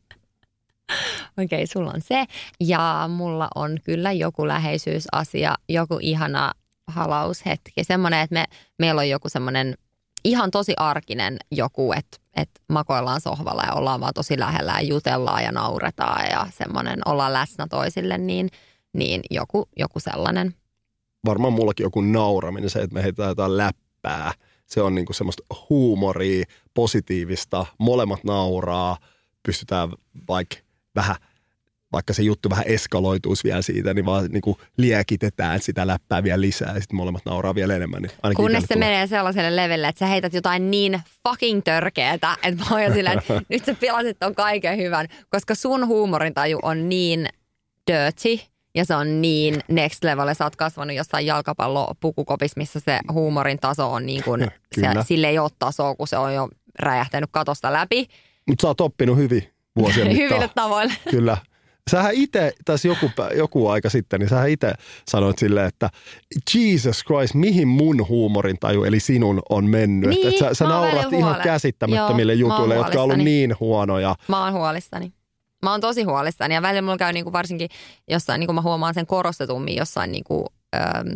[1.37, 2.25] Okei, okay, sulla on se.
[2.59, 6.53] Ja mulla on kyllä joku läheisyysasia, joku ihana
[6.87, 7.83] halaushetki.
[7.83, 8.45] Semmoinen, että me,
[8.79, 9.75] meillä on joku semmoinen
[10.23, 15.43] ihan tosi arkinen joku, että, että makoillaan sohvalla ja ollaan vaan tosi lähellä ja jutellaan
[15.43, 18.49] ja nauretaan ja semmoinen ollaan läsnä toisille, niin,
[18.93, 20.55] niin joku, joku sellainen.
[21.25, 24.33] Varmaan mullakin joku nauraminen, se, että me heitetään jotain läppää.
[24.65, 28.97] Se on niinku semmoista huumoria, positiivista, molemmat nauraa,
[29.43, 29.89] pystytään
[30.27, 30.55] vaikka
[30.99, 31.15] vähän
[31.91, 36.41] vaikka se juttu vähän eskaloituisi vielä siitä, niin vaan niin kuin liekitetään sitä läppää vielä
[36.41, 38.01] lisää ja sitten molemmat nauraa vielä enemmän.
[38.01, 38.89] Niin Kunnes se tulee.
[38.89, 43.17] menee sellaiselle levelle, että sä heität jotain niin fucking törkeetä, että mä oon jo silleen,
[43.17, 47.27] että nyt sä pilasit ton kaiken hyvän, koska sun huumorintaju on niin
[47.91, 50.27] dirty ja se on niin next level.
[50.27, 54.41] ja Sä oot kasvanut jossain jalkapallopukukopissa, missä se huumorin taso on niin kuin,
[54.75, 58.07] se, sille ei ole tasoa, kun se on jo räjähtänyt katosta läpi.
[58.47, 60.29] Mutta sä oot oppinut hyvin vuosien mittaan.
[60.29, 60.93] Hyville tavoille.
[61.11, 61.37] Kyllä.
[61.91, 64.73] Sähän itse, tässä joku, joku aika sitten, niin sähän itse
[65.09, 65.89] sanoit silleen, että
[66.55, 70.09] Jesus Christ, mihin mun huumorintaju, eli sinun, on mennyt.
[70.09, 74.15] Niin, että sä, sä naurat ihan käsittämättömille Joo, jutuille, jotka on ollut niin huonoja.
[74.27, 75.13] Mä oon huolissani.
[75.63, 77.69] Mä oon tosi huolissani ja välillä mulla käy niinku varsinkin
[78.07, 81.09] jossain, niinku mä huomaan sen korostetummin jossain niinku, äm,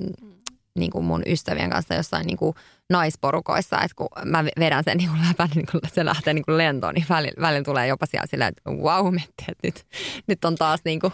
[0.75, 2.55] niinku mun ystävien kanssa jossain niinku
[2.89, 7.05] naisporukoissa, että kun mä vedän sen niinku läpän, niin kun se lähtee niinku lentoon, niin
[7.09, 9.85] välillä, välillä tulee jopa siellä silleen, että wow, että nyt,
[10.27, 11.11] nyt on taas niinku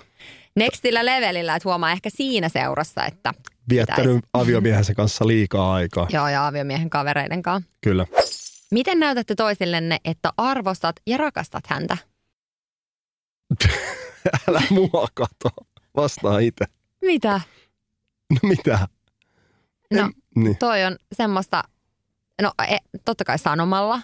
[0.56, 3.34] nextillä levelillä, että huomaa ehkä siinä seurassa, että
[3.70, 6.08] Viettänyt aviomiehensä kanssa liikaa aikaa.
[6.14, 7.70] joo ja aviomiehen kavereiden kanssa.
[7.82, 8.06] Kyllä.
[8.72, 11.98] Miten näytätte toisillenne, että arvostat ja rakastat häntä?
[14.48, 15.50] Älä mua kato.
[15.96, 16.66] Vastaa itse.
[17.02, 17.42] Mitä?
[18.32, 18.88] No mitä?
[19.94, 20.58] No, En- niin.
[20.58, 21.64] toi on semmoista,
[22.42, 24.02] no e, totta kai sanomalla,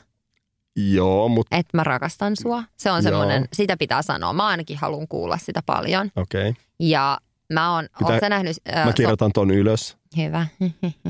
[0.78, 2.64] Joo, mutta että mä rakastan sua.
[2.78, 4.34] Se on semmoinen, sitä pitää sanoa.
[4.34, 6.12] Mä ainakin haluan kuulla sitä paljon.
[6.16, 6.50] okei.
[6.50, 6.64] Okay.
[6.80, 7.18] Ja
[7.54, 9.88] mä oon, Pitää- oot sä nähnyt, ää, Mä kirjoitan ton ylös.
[9.90, 10.48] so, hyvä.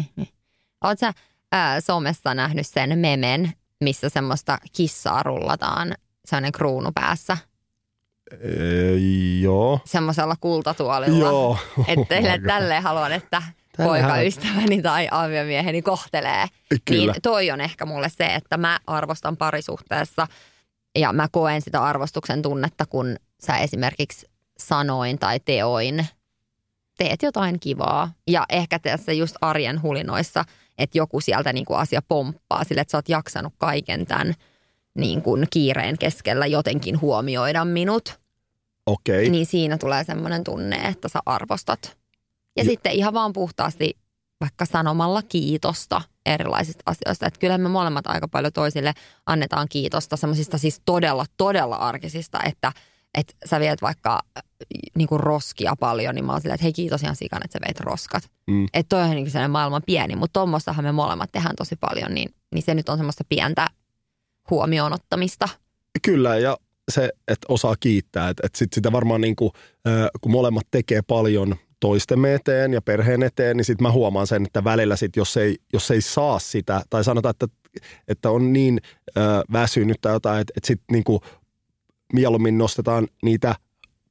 [0.85, 1.13] oot sä
[1.51, 5.93] ää, somessa nähnyt sen memen, missä semmoista kissaa rullataan,
[6.25, 7.37] sellainen kruunu päässä,
[8.31, 8.95] Ee,
[9.41, 9.79] joo.
[9.85, 11.17] semmoisella kultatuolilla.
[11.19, 11.57] Joo.
[11.87, 12.47] Että Oh God.
[12.47, 13.43] tälleen haluan, että
[13.77, 16.45] Poikaystäväni tai aviomieheni kohtelee.
[16.85, 17.11] Kyllä.
[17.11, 20.27] Niin toi on ehkä mulle se, että mä arvostan parisuhteessa
[20.97, 26.07] ja mä koen sitä arvostuksen tunnetta, kun sä esimerkiksi sanoin tai teoin
[26.97, 28.11] teet jotain kivaa.
[28.27, 30.45] Ja ehkä tässä just arjen hulinoissa,
[30.77, 34.33] että joku sieltä niin kuin asia pomppaa sille, että sä oot jaksanut kaiken tämän
[34.95, 38.19] niin kuin kiireen keskellä jotenkin huomioida minut
[38.85, 39.29] Okei.
[39.29, 41.97] niin siinä tulee semmoinen tunne, että sä arvostat.
[42.55, 43.97] Ja, Ja- sitten ihan vaan puhtaasti
[44.41, 47.27] vaikka sanomalla kiitosta erilaisista asioista.
[47.27, 48.93] Että kyllä me molemmat aika paljon toisille
[49.25, 52.71] annetaan kiitosta semmoisista siis todella, todella arkisista, että
[53.17, 54.43] että sä viet vaikka äh,
[54.95, 57.79] niinku roskia paljon, niin mä oon silleen, että hei kiitos ihan sikan, että sä veit
[57.79, 58.23] roskat.
[58.47, 58.65] Mm.
[58.73, 62.29] Että toi on niinku sellainen maailman pieni, mutta tuommoistahan me molemmat tehdään tosi paljon, niin,
[62.53, 63.67] niin se nyt on semmoista pientä
[64.49, 65.49] huomioon ottamista.
[66.01, 66.57] Kyllä, ja
[66.91, 68.29] se, että osaa kiittää.
[68.29, 69.51] Että et sit sitä varmaan niin kuin,
[70.21, 74.63] kun molemmat tekee paljon toistemme eteen ja perheen eteen, niin sitten mä huomaan sen, että
[74.63, 77.47] välillä sit, jos ei, jos ei saa sitä, tai sanotaan, että,
[78.07, 78.79] että on niin
[79.17, 81.19] ö, väsynyt tai jotain, että, että sitten niin kuin
[82.13, 83.55] mieluummin nostetaan niitä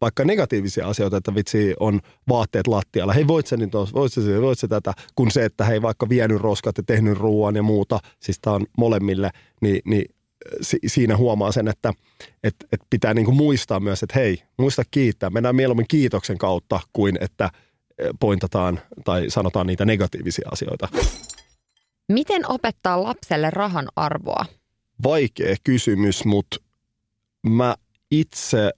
[0.01, 3.13] vaikka negatiivisia asioita, että vitsi on vaatteet lattialla.
[3.13, 6.41] Hei, voit sä nyt, voit sä, voit sä tätä, kun se, että hei vaikka vienyt
[6.41, 10.14] roskat ja tehnyt ruoan ja muuta, siis tää on molemmille, niin, niin
[10.61, 11.93] si, siinä huomaa sen, että
[12.43, 15.31] et, et pitää niinku muistaa myös, että hei, muista kiittää.
[15.31, 17.51] Mennään mieluummin kiitoksen kautta kuin että
[17.99, 20.89] eh, pointataan tai sanotaan niitä negatiivisia asioita.
[22.09, 24.47] Miten opettaa lapselle rahan arvoa?
[25.03, 26.57] Vaikea kysymys, mutta
[27.47, 27.75] mä
[28.11, 28.71] itse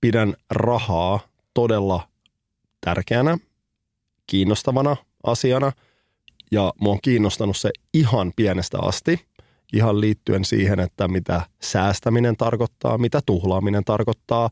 [0.00, 1.20] pidän rahaa
[1.54, 2.08] todella
[2.80, 3.38] tärkeänä,
[4.26, 5.72] kiinnostavana asiana
[6.52, 9.20] ja mua on kiinnostanut se ihan pienestä asti,
[9.72, 14.50] ihan liittyen siihen, että mitä säästäminen tarkoittaa, mitä tuhlaaminen tarkoittaa,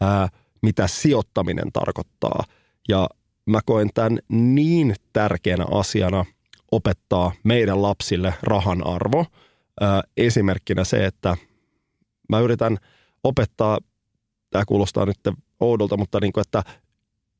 [0.00, 0.28] ää,
[0.62, 2.44] mitä sijoittaminen tarkoittaa.
[2.88, 3.08] Ja
[3.46, 6.24] mä koen tämän niin tärkeänä asiana
[6.72, 9.26] opettaa meidän lapsille rahan arvo.
[9.80, 11.36] Ää, esimerkkinä se, että
[12.28, 12.78] mä yritän
[13.24, 13.78] opettaa,
[14.50, 15.18] tämä kuulostaa nyt
[15.60, 16.62] oudolta, mutta niin kuin, että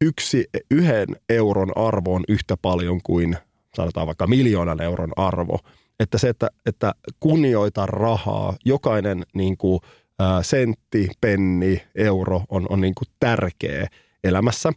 [0.00, 3.36] yksi, yhden euron arvo on yhtä paljon kuin
[3.76, 5.58] sanotaan vaikka miljoonan euron arvo.
[6.00, 9.80] Että se, että, että kunnioita rahaa, jokainen niin kuin,
[10.18, 13.86] ää, sentti, penni, euro on, on niin kuin tärkeä
[14.24, 14.72] elämässä.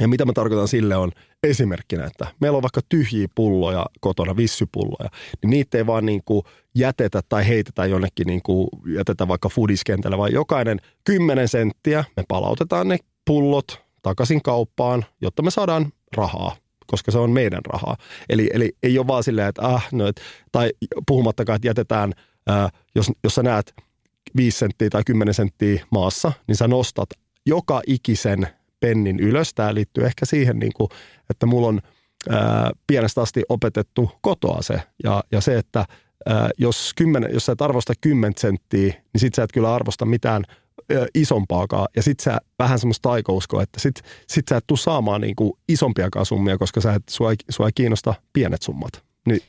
[0.00, 1.10] Ja mitä mä tarkoitan sille on
[1.42, 5.10] esimerkkinä, että meillä on vaikka tyhjiä pulloja kotona, vissypulloja,
[5.42, 6.42] niin niitä ei vaan niin kuin
[6.74, 12.88] jätetä tai heitetä jonnekin, niin kuin jätetä vaikka foodiskentällä, vaan jokainen 10 senttiä me palautetaan
[12.88, 16.56] ne pullot takaisin kauppaan, jotta me saadaan rahaa
[16.92, 17.96] koska se on meidän rahaa.
[18.28, 20.20] Eli, eli ei ole vaan silleen, että ah, no, et,
[20.52, 20.70] tai
[21.06, 22.12] puhumattakaan, että jätetään,
[22.46, 23.74] ää, jos, jos sä näet
[24.36, 27.08] 5 senttiä tai 10 senttiä maassa, niin sä nostat
[27.46, 28.48] joka ikisen
[28.80, 29.54] pennin ylös.
[29.54, 30.88] Tämä liittyy ehkä siihen, niin kuin,
[31.30, 31.80] että mulla on
[32.28, 34.82] ää, pienestä asti opetettu kotoa se.
[35.04, 35.84] Ja, ja se, että
[36.26, 40.04] ää, jos, 10, jos sä et arvosta 10 senttiä, niin sit sä et kyllä arvosta
[40.04, 40.44] mitään
[41.14, 41.88] isompaakaan.
[41.96, 46.26] Ja sit sä vähän semmoista taikouskoa, että sit, sit sä et tuu saamaan niinku isompiakaan
[46.26, 49.04] summia, koska sä et, sua, ei, sua ei kiinnosta pienet summat.
[49.26, 49.40] Niin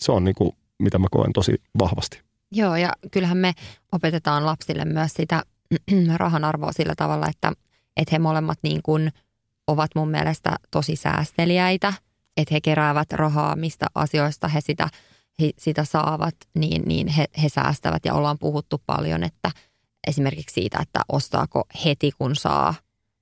[0.00, 2.20] se on niinku, mitä mä koen tosi vahvasti.
[2.52, 3.52] Joo, ja kyllähän me
[3.92, 5.42] opetetaan lapsille myös sitä
[6.16, 7.52] rahan arvoa sillä tavalla, että,
[7.96, 9.12] että he molemmat niin kuin
[9.66, 11.92] ovat mun mielestä tosi säästeliäitä,
[12.36, 14.88] että he keräävät rahaa, mistä asioista he sitä,
[15.40, 19.50] he sitä saavat, niin, niin he, he säästävät ja ollaan puhuttu paljon, että
[20.06, 22.74] esimerkiksi siitä, että ostaako heti kun saa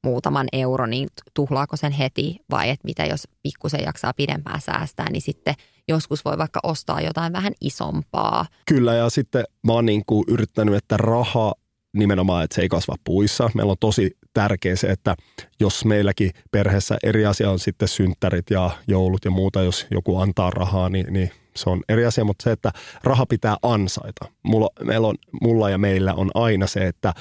[0.04, 5.22] muutaman euro, niin tuhlaako sen heti vai että mitä jos pikkusen jaksaa pidempään säästää, niin
[5.22, 5.54] sitten
[5.88, 8.46] joskus voi vaikka ostaa jotain vähän isompaa.
[8.68, 11.54] Kyllä, ja sitten mä oon niin kuin yrittänyt, että raha
[11.92, 13.50] nimenomaan, että se ei kasva puissa.
[13.54, 15.16] Meillä on tosi tärkeä se, että
[15.60, 20.50] jos meilläkin perheessä eri asia on sitten synttärit ja joulut ja muuta, jos joku antaa
[20.50, 22.72] rahaa, niin, niin se on eri asia, mutta se, että
[23.04, 24.26] raha pitää ansaita.
[24.42, 27.14] Mulla, meillä on, mulla ja meillä on aina se, että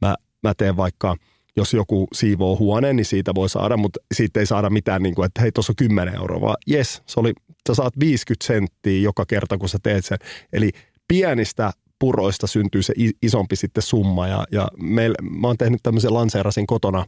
[0.00, 1.16] mä, mä teen vaikka,
[1.56, 5.26] jos joku siivoo huoneen, niin siitä voi saada, mutta siitä ei saada mitään, niin kuin,
[5.26, 7.32] että hei, tuossa on 10 euroa, vaan jes, se oli,
[7.68, 10.18] sä saat 50 senttiä joka kerta, kun sä teet sen.
[10.52, 10.70] Eli
[11.08, 14.28] pienistä puroista syntyy se isompi sitten summa.
[14.28, 17.06] Ja, ja meillä, mä oon tehnyt tämmöisen lanseerasin kotona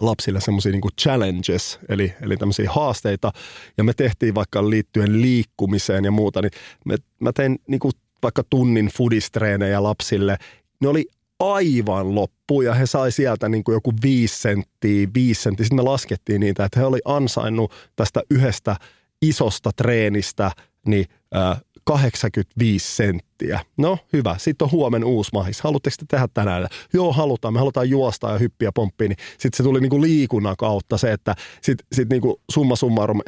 [0.00, 3.32] lapsille semmoisia niin challenges, eli, eli tämmöisiä haasteita.
[3.78, 6.50] Ja me tehtiin vaikka liittyen liikkumiseen ja muuta, niin
[6.84, 10.36] me, mä tein niin kuin vaikka tunnin fudistreenejä lapsille.
[10.80, 11.06] Ne oli
[11.40, 15.64] aivan loppu ja he sai sieltä niin kuin joku viisi senttiä, viisi senttiä.
[15.64, 18.76] Sitten me laskettiin niitä, että he oli ansainnut tästä yhdestä
[19.22, 20.50] isosta treenistä
[20.86, 21.60] niin, äh,
[21.90, 23.60] 85 senttiä.
[23.76, 25.60] No hyvä, sitten on huomen uusi mahis.
[25.60, 26.66] Haluatteko te tehdä tänään?
[26.92, 27.54] Joo, halutaan.
[27.54, 29.08] Me halutaan juosta ja hyppiä pomppiin.
[29.08, 33.20] Niin sitten se tuli niinku liikunnan kautta se, että sitten sit niinku summa summarum,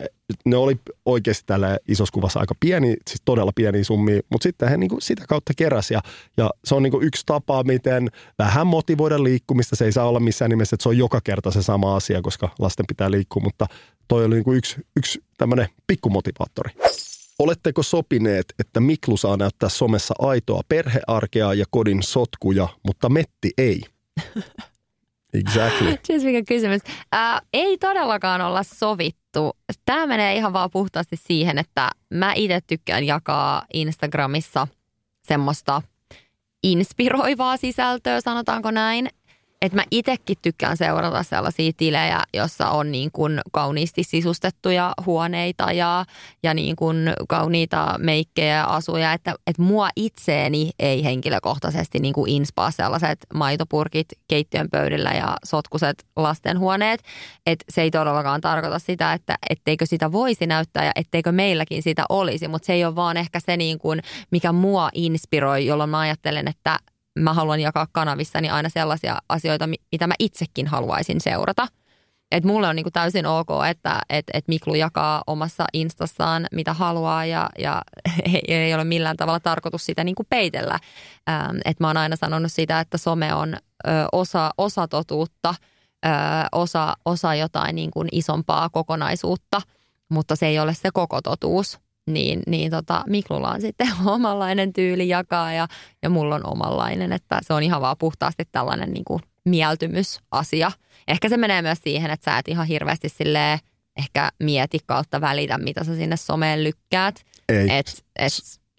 [0.44, 4.76] ne oli oikeasti tällä isossa kuvassa aika pieni, siis todella pieni summia, mutta sitten he
[4.76, 5.94] niinku sitä kautta keräsi.
[5.94, 6.00] Ja,
[6.36, 8.08] ja se on niinku yksi tapa, miten
[8.38, 9.76] vähän motivoida liikkumista.
[9.76, 12.48] Se ei saa olla missään nimessä, että se on joka kerta se sama asia, koska
[12.58, 13.66] lasten pitää liikkua, mutta
[14.08, 16.70] toi oli niinku yksi, yksi tämmöinen pikkumotivaattori.
[17.42, 23.80] Oletteko sopineet, että Miklu saa näyttää somessa aitoa perhearkea ja kodin sotkuja, mutta Metti ei?
[25.34, 25.96] Exactly.
[26.04, 26.82] Siis mikä kysymys.
[27.12, 29.56] Ää, ei todellakaan olla sovittu.
[29.84, 34.68] Tämä menee ihan vaan puhtaasti siihen, että mä itse tykkään jakaa Instagramissa
[35.22, 35.82] semmoista
[36.62, 39.08] inspiroivaa sisältöä, sanotaanko näin
[39.62, 46.04] että mä itsekin tykkään seurata sellaisia tilejä, jossa on niin kuin kauniisti sisustettuja huoneita ja,
[46.42, 52.30] ja niin kuin kauniita meikkejä ja asuja, että, että mua itseeni ei henkilökohtaisesti niin kuin
[52.30, 57.02] inspaa sellaiset maitopurkit keittiön pöydillä ja sotkuset lastenhuoneet,
[57.46, 62.04] että se ei todellakaan tarkoita sitä, että etteikö sitä voisi näyttää ja etteikö meilläkin sitä
[62.08, 64.00] olisi, mutta se ei ole vaan ehkä se niin kuin,
[64.30, 66.78] mikä mua inspiroi, jolloin mä ajattelen, että
[67.18, 71.68] mä haluan jakaa kanavissani aina sellaisia asioita, mitä mä itsekin haluaisin seurata.
[72.32, 77.24] Et mulle on niinku täysin ok, että et, et Miklu jakaa omassa instassaan mitä haluaa
[77.24, 77.82] ja, ja
[78.48, 80.78] ei ole millään tavalla tarkoitus sitä niinku peitellä.
[81.28, 83.58] Ähm, et mä oon aina sanonut sitä, että some on ö,
[84.12, 85.54] osa, osa totuutta,
[86.06, 86.08] ö,
[86.52, 89.60] osa, osa jotain niinku isompaa kokonaisuutta,
[90.08, 95.08] mutta se ei ole se koko totuus niin, niin tota, Miklulla on sitten omanlainen tyyli
[95.08, 95.68] jakaa ja,
[96.02, 100.72] ja mulla on omanlainen, että se on ihan vaan puhtaasti tällainen niin kuin mieltymysasia.
[101.08, 103.58] Ehkä se menee myös siihen, että sä et ihan hirveästi silleen
[103.98, 107.24] ehkä mieti kautta välitä, mitä sä sinne someen lykkäät.
[107.48, 108.32] Ei, et, et,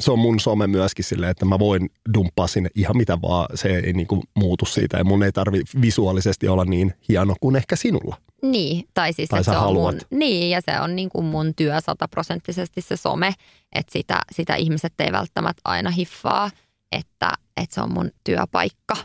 [0.04, 3.70] se on mun some myöskin silleen, että mä voin dumppaa sinne ihan mitä vaan, se
[3.70, 8.18] ei niinku muutu siitä ja mun ei tarvi visuaalisesti olla niin hieno kuin ehkä sinulla.
[8.42, 11.82] Niin, tai siis tai se on mun, niin, ja se on niin kuin mun työ
[11.82, 13.34] sataprosenttisesti se some,
[13.76, 16.52] että sitä, sitä ihmiset ei välttämättä aina hiffaa,
[16.92, 18.96] että, että se on mun työpaikka.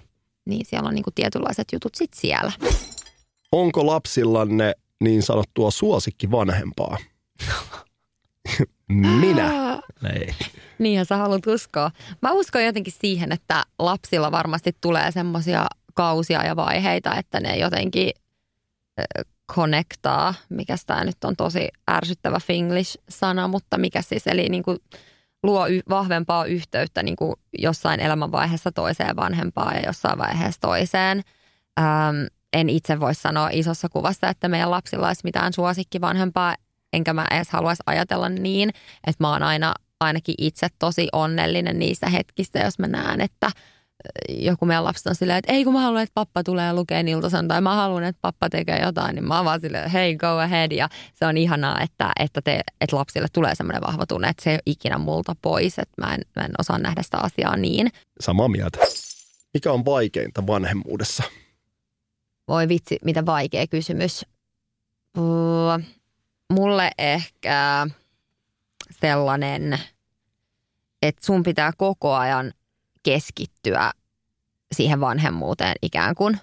[0.47, 2.53] Niin siellä on niin kuin tietynlaiset jutut sit siellä.
[3.53, 6.97] Onko lapsillanne niin sanottua suosikki vanhempaa?
[9.21, 9.79] Minä?
[10.15, 10.35] Ei.
[10.79, 11.91] Niinhän sä haluat uskoa.
[12.23, 18.11] Mä uskon jotenkin siihen, että lapsilla varmasti tulee semmoisia kausia ja vaiheita, että ne jotenkin
[19.53, 24.79] connectaa, mikä tämä nyt on tosi ärsyttävä finglish-sana, mutta mikä siis, eli niin kuin
[25.43, 31.23] luo y- vahvempaa yhteyttä niin kuin jossain elämänvaiheessa toiseen vanhempaan ja jossain vaiheessa toiseen.
[31.81, 32.17] Ähm,
[32.53, 36.55] en itse voi sanoa isossa kuvassa, että meidän lapsilla olisi mitään suosikkivanhempaa,
[36.93, 38.69] enkä mä edes haluaisi ajatella niin,
[39.07, 43.51] että mä oon aina ainakin itse tosi onnellinen niissä hetkistä, jos mä näen, että–
[44.29, 47.49] joku meidän lapsi on silleen, että ei kun mä haluan, että pappa tulee lukeen iltasan
[47.49, 50.73] tai mä haluan, että pappa tekee jotain, niin mä oon vaan silleen, hei go ahead
[50.73, 54.51] ja se on ihanaa, että, että, te, että lapsille tulee semmoinen vahva tunne, että se
[54.51, 57.91] ei ole ikinä multa pois, että mä en, mä en osaa nähdä sitä asiaa niin.
[58.21, 58.79] Samaa mieltä.
[59.55, 61.23] Mikä on vaikeinta vanhemmuudessa?
[62.49, 64.27] Voi vitsi, mitä vaikea kysymys.
[65.19, 65.85] Uh,
[66.53, 67.87] mulle ehkä
[68.91, 69.79] sellainen,
[71.03, 72.53] että sun pitää koko ajan
[73.03, 73.93] keskittyä
[74.75, 76.41] siihen vanhemmuuteen ikään kuin.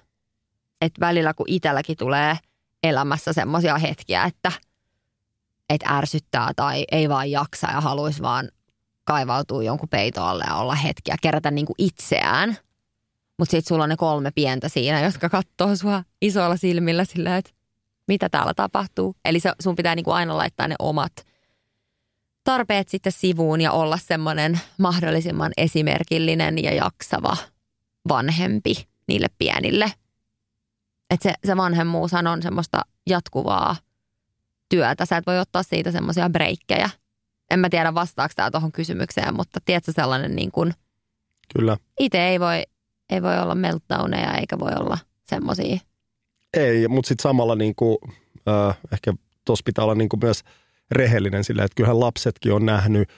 [0.82, 2.38] Että välillä kun itselläkin tulee
[2.84, 4.52] elämässä semmoisia hetkiä, että,
[5.70, 8.50] että ärsyttää tai ei vaan jaksa ja haluaisi vaan
[9.04, 12.58] kaivautua jonkun peitoalle ja olla hetkiä, kerätä niin kuin itseään.
[13.38, 17.52] Mutta sitten sulla on ne kolme pientä siinä, jotka katsoo sua isoilla silmillä sillä, että
[18.08, 19.16] mitä täällä tapahtuu.
[19.26, 21.12] Eli se, sun pitää niin kuin aina laittaa ne omat
[22.46, 27.38] tarpeet sitten sivuun ja olla semmoinen mahdollisimman esimerkillinen ja jaksava
[28.10, 29.92] vanhempi niille pienille.
[31.10, 33.76] Että se, se vanhemmuushan on semmoista jatkuvaa
[34.70, 35.06] työtä.
[35.06, 36.90] Sä et voi ottaa siitä semmoisia breikkejä.
[37.52, 40.74] En mä tiedä vastaako tämä tuohon kysymykseen, mutta tiedätkö sellainen niin kuin...
[41.58, 41.78] Kyllä.
[42.00, 42.64] Itse ei voi,
[43.10, 45.80] ei voi olla meltdowneja eikä voi olla semmoisia.
[46.56, 47.98] Ei, mutta sitten samalla niin kuin,
[48.50, 49.14] äh, ehkä
[49.46, 50.42] tuossa pitää olla niin kuin myös
[50.92, 53.10] rehellinen sillä, että kyllähän lapsetkin on nähnyt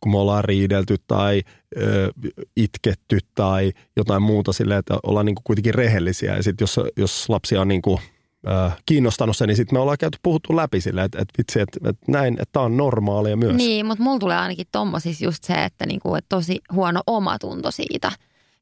[0.00, 1.42] kun me ollaan riidelty tai
[1.76, 2.12] ö,
[2.56, 6.36] itketty tai jotain muuta silleen, että ollaan niin kuin kuitenkin rehellisiä.
[6.36, 7.98] Ja sitten jos, jos lapsia on niin kuin,
[8.46, 11.90] ö, kiinnostanut se, niin sitten me ollaan käyty puhuttu läpi silleen, että, että vitsi, että,
[11.90, 13.56] että näin, että tämä on normaalia myös.
[13.56, 18.12] Niin, mutta mulla tulee ainakin tommosissa just se, että, niinku, että tosi huono omatunto siitä.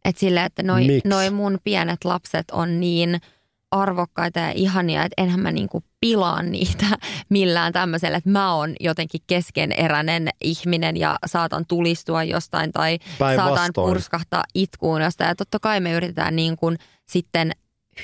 [0.04, 3.20] Että sille, että noi, noi mun pienet lapset on niin–
[3.70, 6.86] arvokkaita ja ihania, että enhän mä niinku pilaan niitä
[7.28, 12.98] millään tämmöisellä, että mä oon jotenkin keskeneräinen ihminen ja saatan tulistua jostain tai
[13.36, 15.28] saatan purskahtaa itkuun jostain.
[15.28, 17.52] Ja totta kai me yritetään niin kuin sitten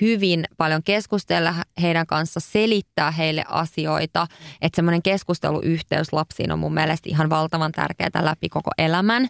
[0.01, 4.27] hyvin paljon keskustella heidän kanssa, selittää heille asioita.
[4.63, 9.29] Että semmoinen keskusteluyhteys lapsiin on mun mielestä ihan valtavan tärkeää läpi koko elämän.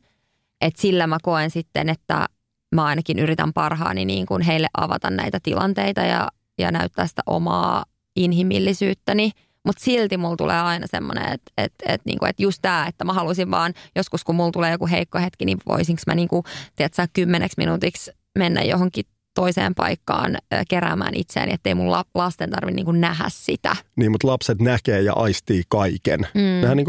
[0.61, 2.26] Että sillä mä koen sitten, että
[2.75, 7.85] mä ainakin yritän parhaani niin kuin heille avata näitä tilanteita ja, ja näyttää sitä omaa
[8.16, 9.31] inhimillisyyttäni.
[9.66, 13.12] Mutta silti mulla tulee aina semmoinen, että et, et, niinku, et just tämä, että mä
[13.12, 16.45] haluaisin vaan joskus, kun mulla tulee joku heikko hetki, niin voisinko mä niinku,
[16.77, 19.05] tiedätkö, kymmeneksi minuutiksi mennä johonkin
[19.35, 23.76] toiseen paikkaan keräämään itseäni, ettei mun lasten tarvitse niin nähdä sitä.
[23.97, 26.20] Niin, mutta lapset näkee ja aistii kaiken.
[26.20, 26.41] Mm.
[26.41, 26.87] Nehän niin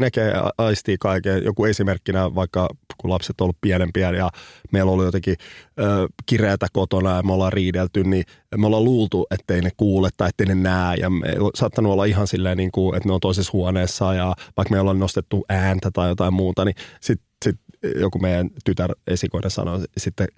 [0.00, 1.44] näkee ja aistii kaiken.
[1.44, 2.68] Joku esimerkkinä vaikka
[2.98, 4.30] kun lapset on ollut pienempiä ja
[4.72, 5.36] meillä ollut jotenkin
[5.80, 8.24] ö, kireätä kotona ja me ollaan riidelty, niin
[8.56, 10.96] me ollaan luultu, ettei ne kuule tai ettei ne näe.
[10.96, 14.34] Ja me on saattanut olla ihan silleen, niin kuin, että ne on toisessa huoneessa ja
[14.56, 17.60] vaikka me ollaan nostettu ääntä tai jotain muuta, niin sitten sit
[18.00, 20.28] joku meidän tytär esikoinen sanoi sitten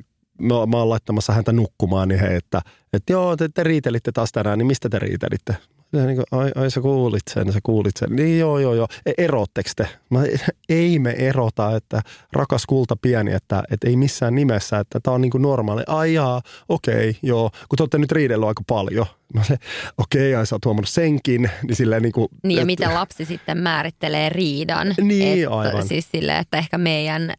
[0.41, 2.63] mä, mä oon laittamassa häntä nukkumaan, niin hei, että,
[2.93, 5.57] että joo, te, te riitelitte taas tänään, niin mistä te riitelitte?
[5.93, 8.17] Ja niin kuin, ai, ai sä kuulit sen, sä kuulit sen.
[8.17, 8.89] Niin joo, joo, joo.
[9.07, 9.89] E, erotteko te?
[10.11, 10.23] Mä,
[10.69, 15.21] ei me erota, että rakas kulta pieni, että, että ei missään nimessä, että tämä on
[15.21, 15.83] niin kuin normaali.
[15.87, 17.51] Ai jaa, okei, joo.
[17.69, 19.57] Kun te olette nyt riidellyt aika paljon, Mä se,
[19.99, 21.51] okei, okay, sä oot huomannut senkin.
[21.63, 24.95] Niin, silleen niin, kuin, niin ja miten lapsi sitten määrittelee riidan.
[25.01, 25.89] Niin, että, aivan.
[25.89, 27.33] Siis silleen, että ehkä meidän,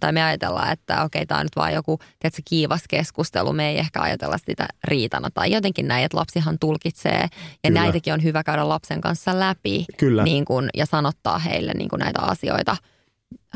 [0.00, 3.52] tai me ajatellaan, että okei, okay, tämä on nyt vaan joku tiedätkö, kiivas keskustelu.
[3.52, 7.20] Me ei ehkä ajatella sitä riitana tai jotenkin näin, että lapsihan tulkitsee.
[7.20, 7.28] Ja
[7.68, 7.80] Kyllä.
[7.80, 10.24] näitäkin on hyvä käydä lapsen kanssa läpi Kyllä.
[10.24, 12.76] Niin kuin, ja sanottaa heille niin kuin näitä asioita.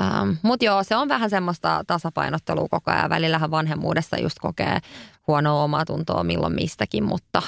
[0.01, 3.11] Ähm, Mutta joo, se on vähän semmoista tasapainottelua koko ajan.
[3.11, 4.79] Välillähän vanhemmuudessa just kokee
[5.27, 7.43] huonoa omatuntoa milloin mistäkin, mutta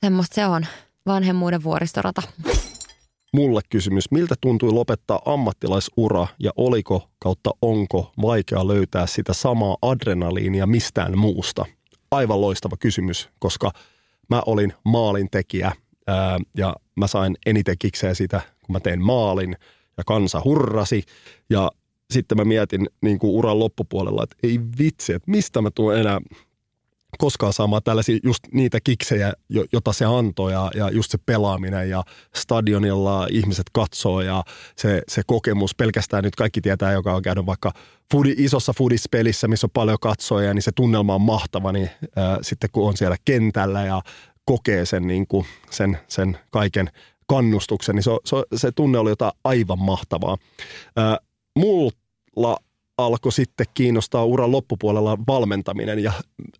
[0.00, 0.66] semmoista se on
[1.06, 2.22] vanhemmuuden vuoristorata.
[3.32, 10.66] Mulle kysymys, miltä tuntui lopettaa ammattilaisura ja oliko kautta onko vaikea löytää sitä samaa adrenaliinia
[10.66, 11.64] mistään muusta?
[12.10, 13.70] Aivan loistava kysymys, koska
[14.30, 15.72] mä olin maalintekijä
[16.06, 19.56] ää, ja mä sain eniten kikseä sitä, kun mä tein maalin
[19.96, 21.02] ja kansa hurrasi.
[21.50, 21.70] Ja
[22.10, 26.20] sitten mä mietin niin kuin uran loppupuolella, että ei vitsi, että mistä mä tuun enää
[27.18, 29.32] koskaan saamaan tällaisia just niitä kiksejä,
[29.72, 32.02] jota se antoi ja, ja just se pelaaminen ja
[32.36, 34.44] stadionilla ihmiset katsoo ja
[34.76, 35.74] se, se kokemus.
[35.74, 37.72] Pelkästään nyt kaikki tietää, joka on käynyt vaikka
[38.12, 42.70] foodi, isossa foodispelissä, missä on paljon katsoja, niin se tunnelma on mahtava, niin ää, sitten
[42.72, 44.02] kun on siellä kentällä ja
[44.44, 46.90] kokee sen, niin kuin, sen, sen kaiken
[47.32, 50.36] kannustuksen, niin se, se, se tunne oli jotain aivan mahtavaa.
[50.96, 51.18] Ää,
[51.58, 52.56] mulla
[52.98, 56.12] alkoi sitten kiinnostaa uran loppupuolella valmentaminen ja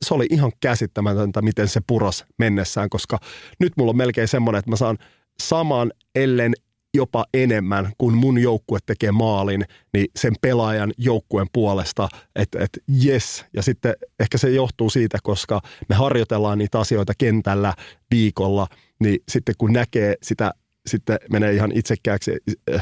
[0.04, 3.18] se oli ihan käsittämätöntä, miten se puras mennessään, koska
[3.60, 4.98] nyt mulla on melkein semmoinen, että mä saan
[5.42, 6.52] saman ellen
[6.94, 13.44] jopa enemmän, kun mun joukkue tekee maalin, niin sen pelaajan joukkueen puolesta, että et yes.
[13.54, 17.74] Ja sitten ehkä se johtuu siitä, koska me harjoitellaan niitä asioita kentällä
[18.10, 18.66] viikolla,
[19.00, 20.52] niin sitten kun näkee sitä
[20.86, 22.32] sitten menee ihan itsekkääksi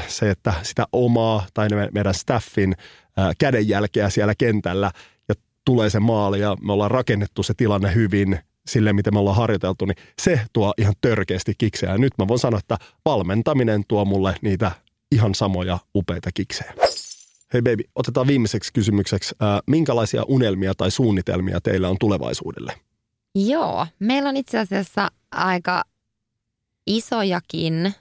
[0.07, 2.75] se, että sitä omaa tai meidän staffin
[3.37, 4.91] kädenjälkeä siellä kentällä.
[5.29, 5.35] Ja
[5.65, 9.85] tulee se maali ja me ollaan rakennettu se tilanne hyvin sille, miten me ollaan harjoiteltu,
[9.85, 11.97] niin se tuo ihan törkeästi kiksejä.
[11.97, 14.71] Nyt mä voin sanoa, että valmentaminen tuo mulle niitä
[15.11, 16.73] ihan samoja upeita kiksejä.
[17.53, 19.35] Hei baby, otetaan viimeiseksi kysymykseksi.
[19.39, 22.73] Ää, minkälaisia unelmia tai suunnitelmia teillä on tulevaisuudelle?
[23.35, 25.83] Joo, meillä on itse asiassa aika
[26.87, 27.93] isojakin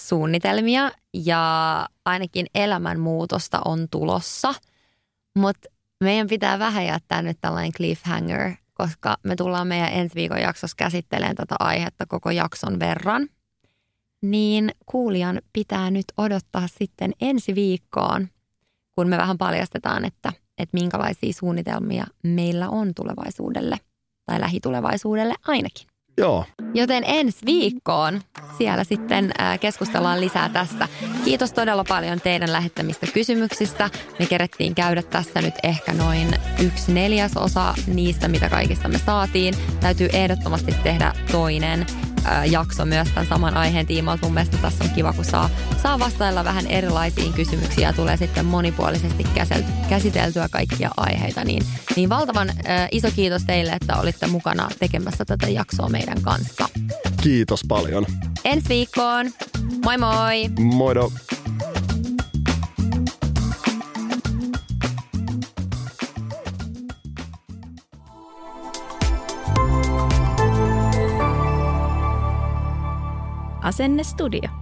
[0.00, 4.54] suunnitelmia ja ainakin elämänmuutosta on tulossa,
[5.34, 5.68] mutta
[6.04, 11.36] meidän pitää vähän jättää nyt tällainen cliffhanger, koska me tullaan meidän ensi viikon jaksossa käsittelemään
[11.36, 13.28] tätä aihetta koko jakson verran.
[14.22, 18.28] Niin kuulijan pitää nyt odottaa sitten ensi viikkoon,
[18.94, 23.76] kun me vähän paljastetaan, että, että minkälaisia suunnitelmia meillä on tulevaisuudelle
[24.26, 25.91] tai lähitulevaisuudelle ainakin.
[26.16, 26.44] Joo.
[26.74, 28.20] Joten ensi viikkoon
[28.58, 30.88] siellä sitten keskustellaan lisää tästä.
[31.24, 33.90] Kiitos todella paljon teidän lähettämistä kysymyksistä.
[34.18, 36.28] Me kerettiin käydä tässä nyt ehkä noin
[36.64, 39.54] yksi neljäsosa niistä, mitä kaikista me saatiin.
[39.80, 41.86] Täytyy ehdottomasti tehdä toinen
[42.50, 44.26] jakso myös tämän saman aiheen tiimoilta.
[44.26, 45.50] Mun mielestä tässä on kiva, kun saa,
[45.82, 49.26] saa vastailla vähän erilaisiin kysymyksiin ja tulee sitten monipuolisesti
[49.88, 51.44] käsiteltyä kaikkia aiheita.
[51.44, 51.62] Niin,
[51.96, 56.68] niin valtavan äh, iso kiitos teille, että olitte mukana tekemässä tätä jaksoa meidän kanssa.
[57.22, 58.06] Kiitos paljon.
[58.44, 59.30] Ensi viikkoon.
[59.84, 60.48] Moi moi!
[60.58, 61.12] Moido!
[73.62, 74.61] Asennestudio.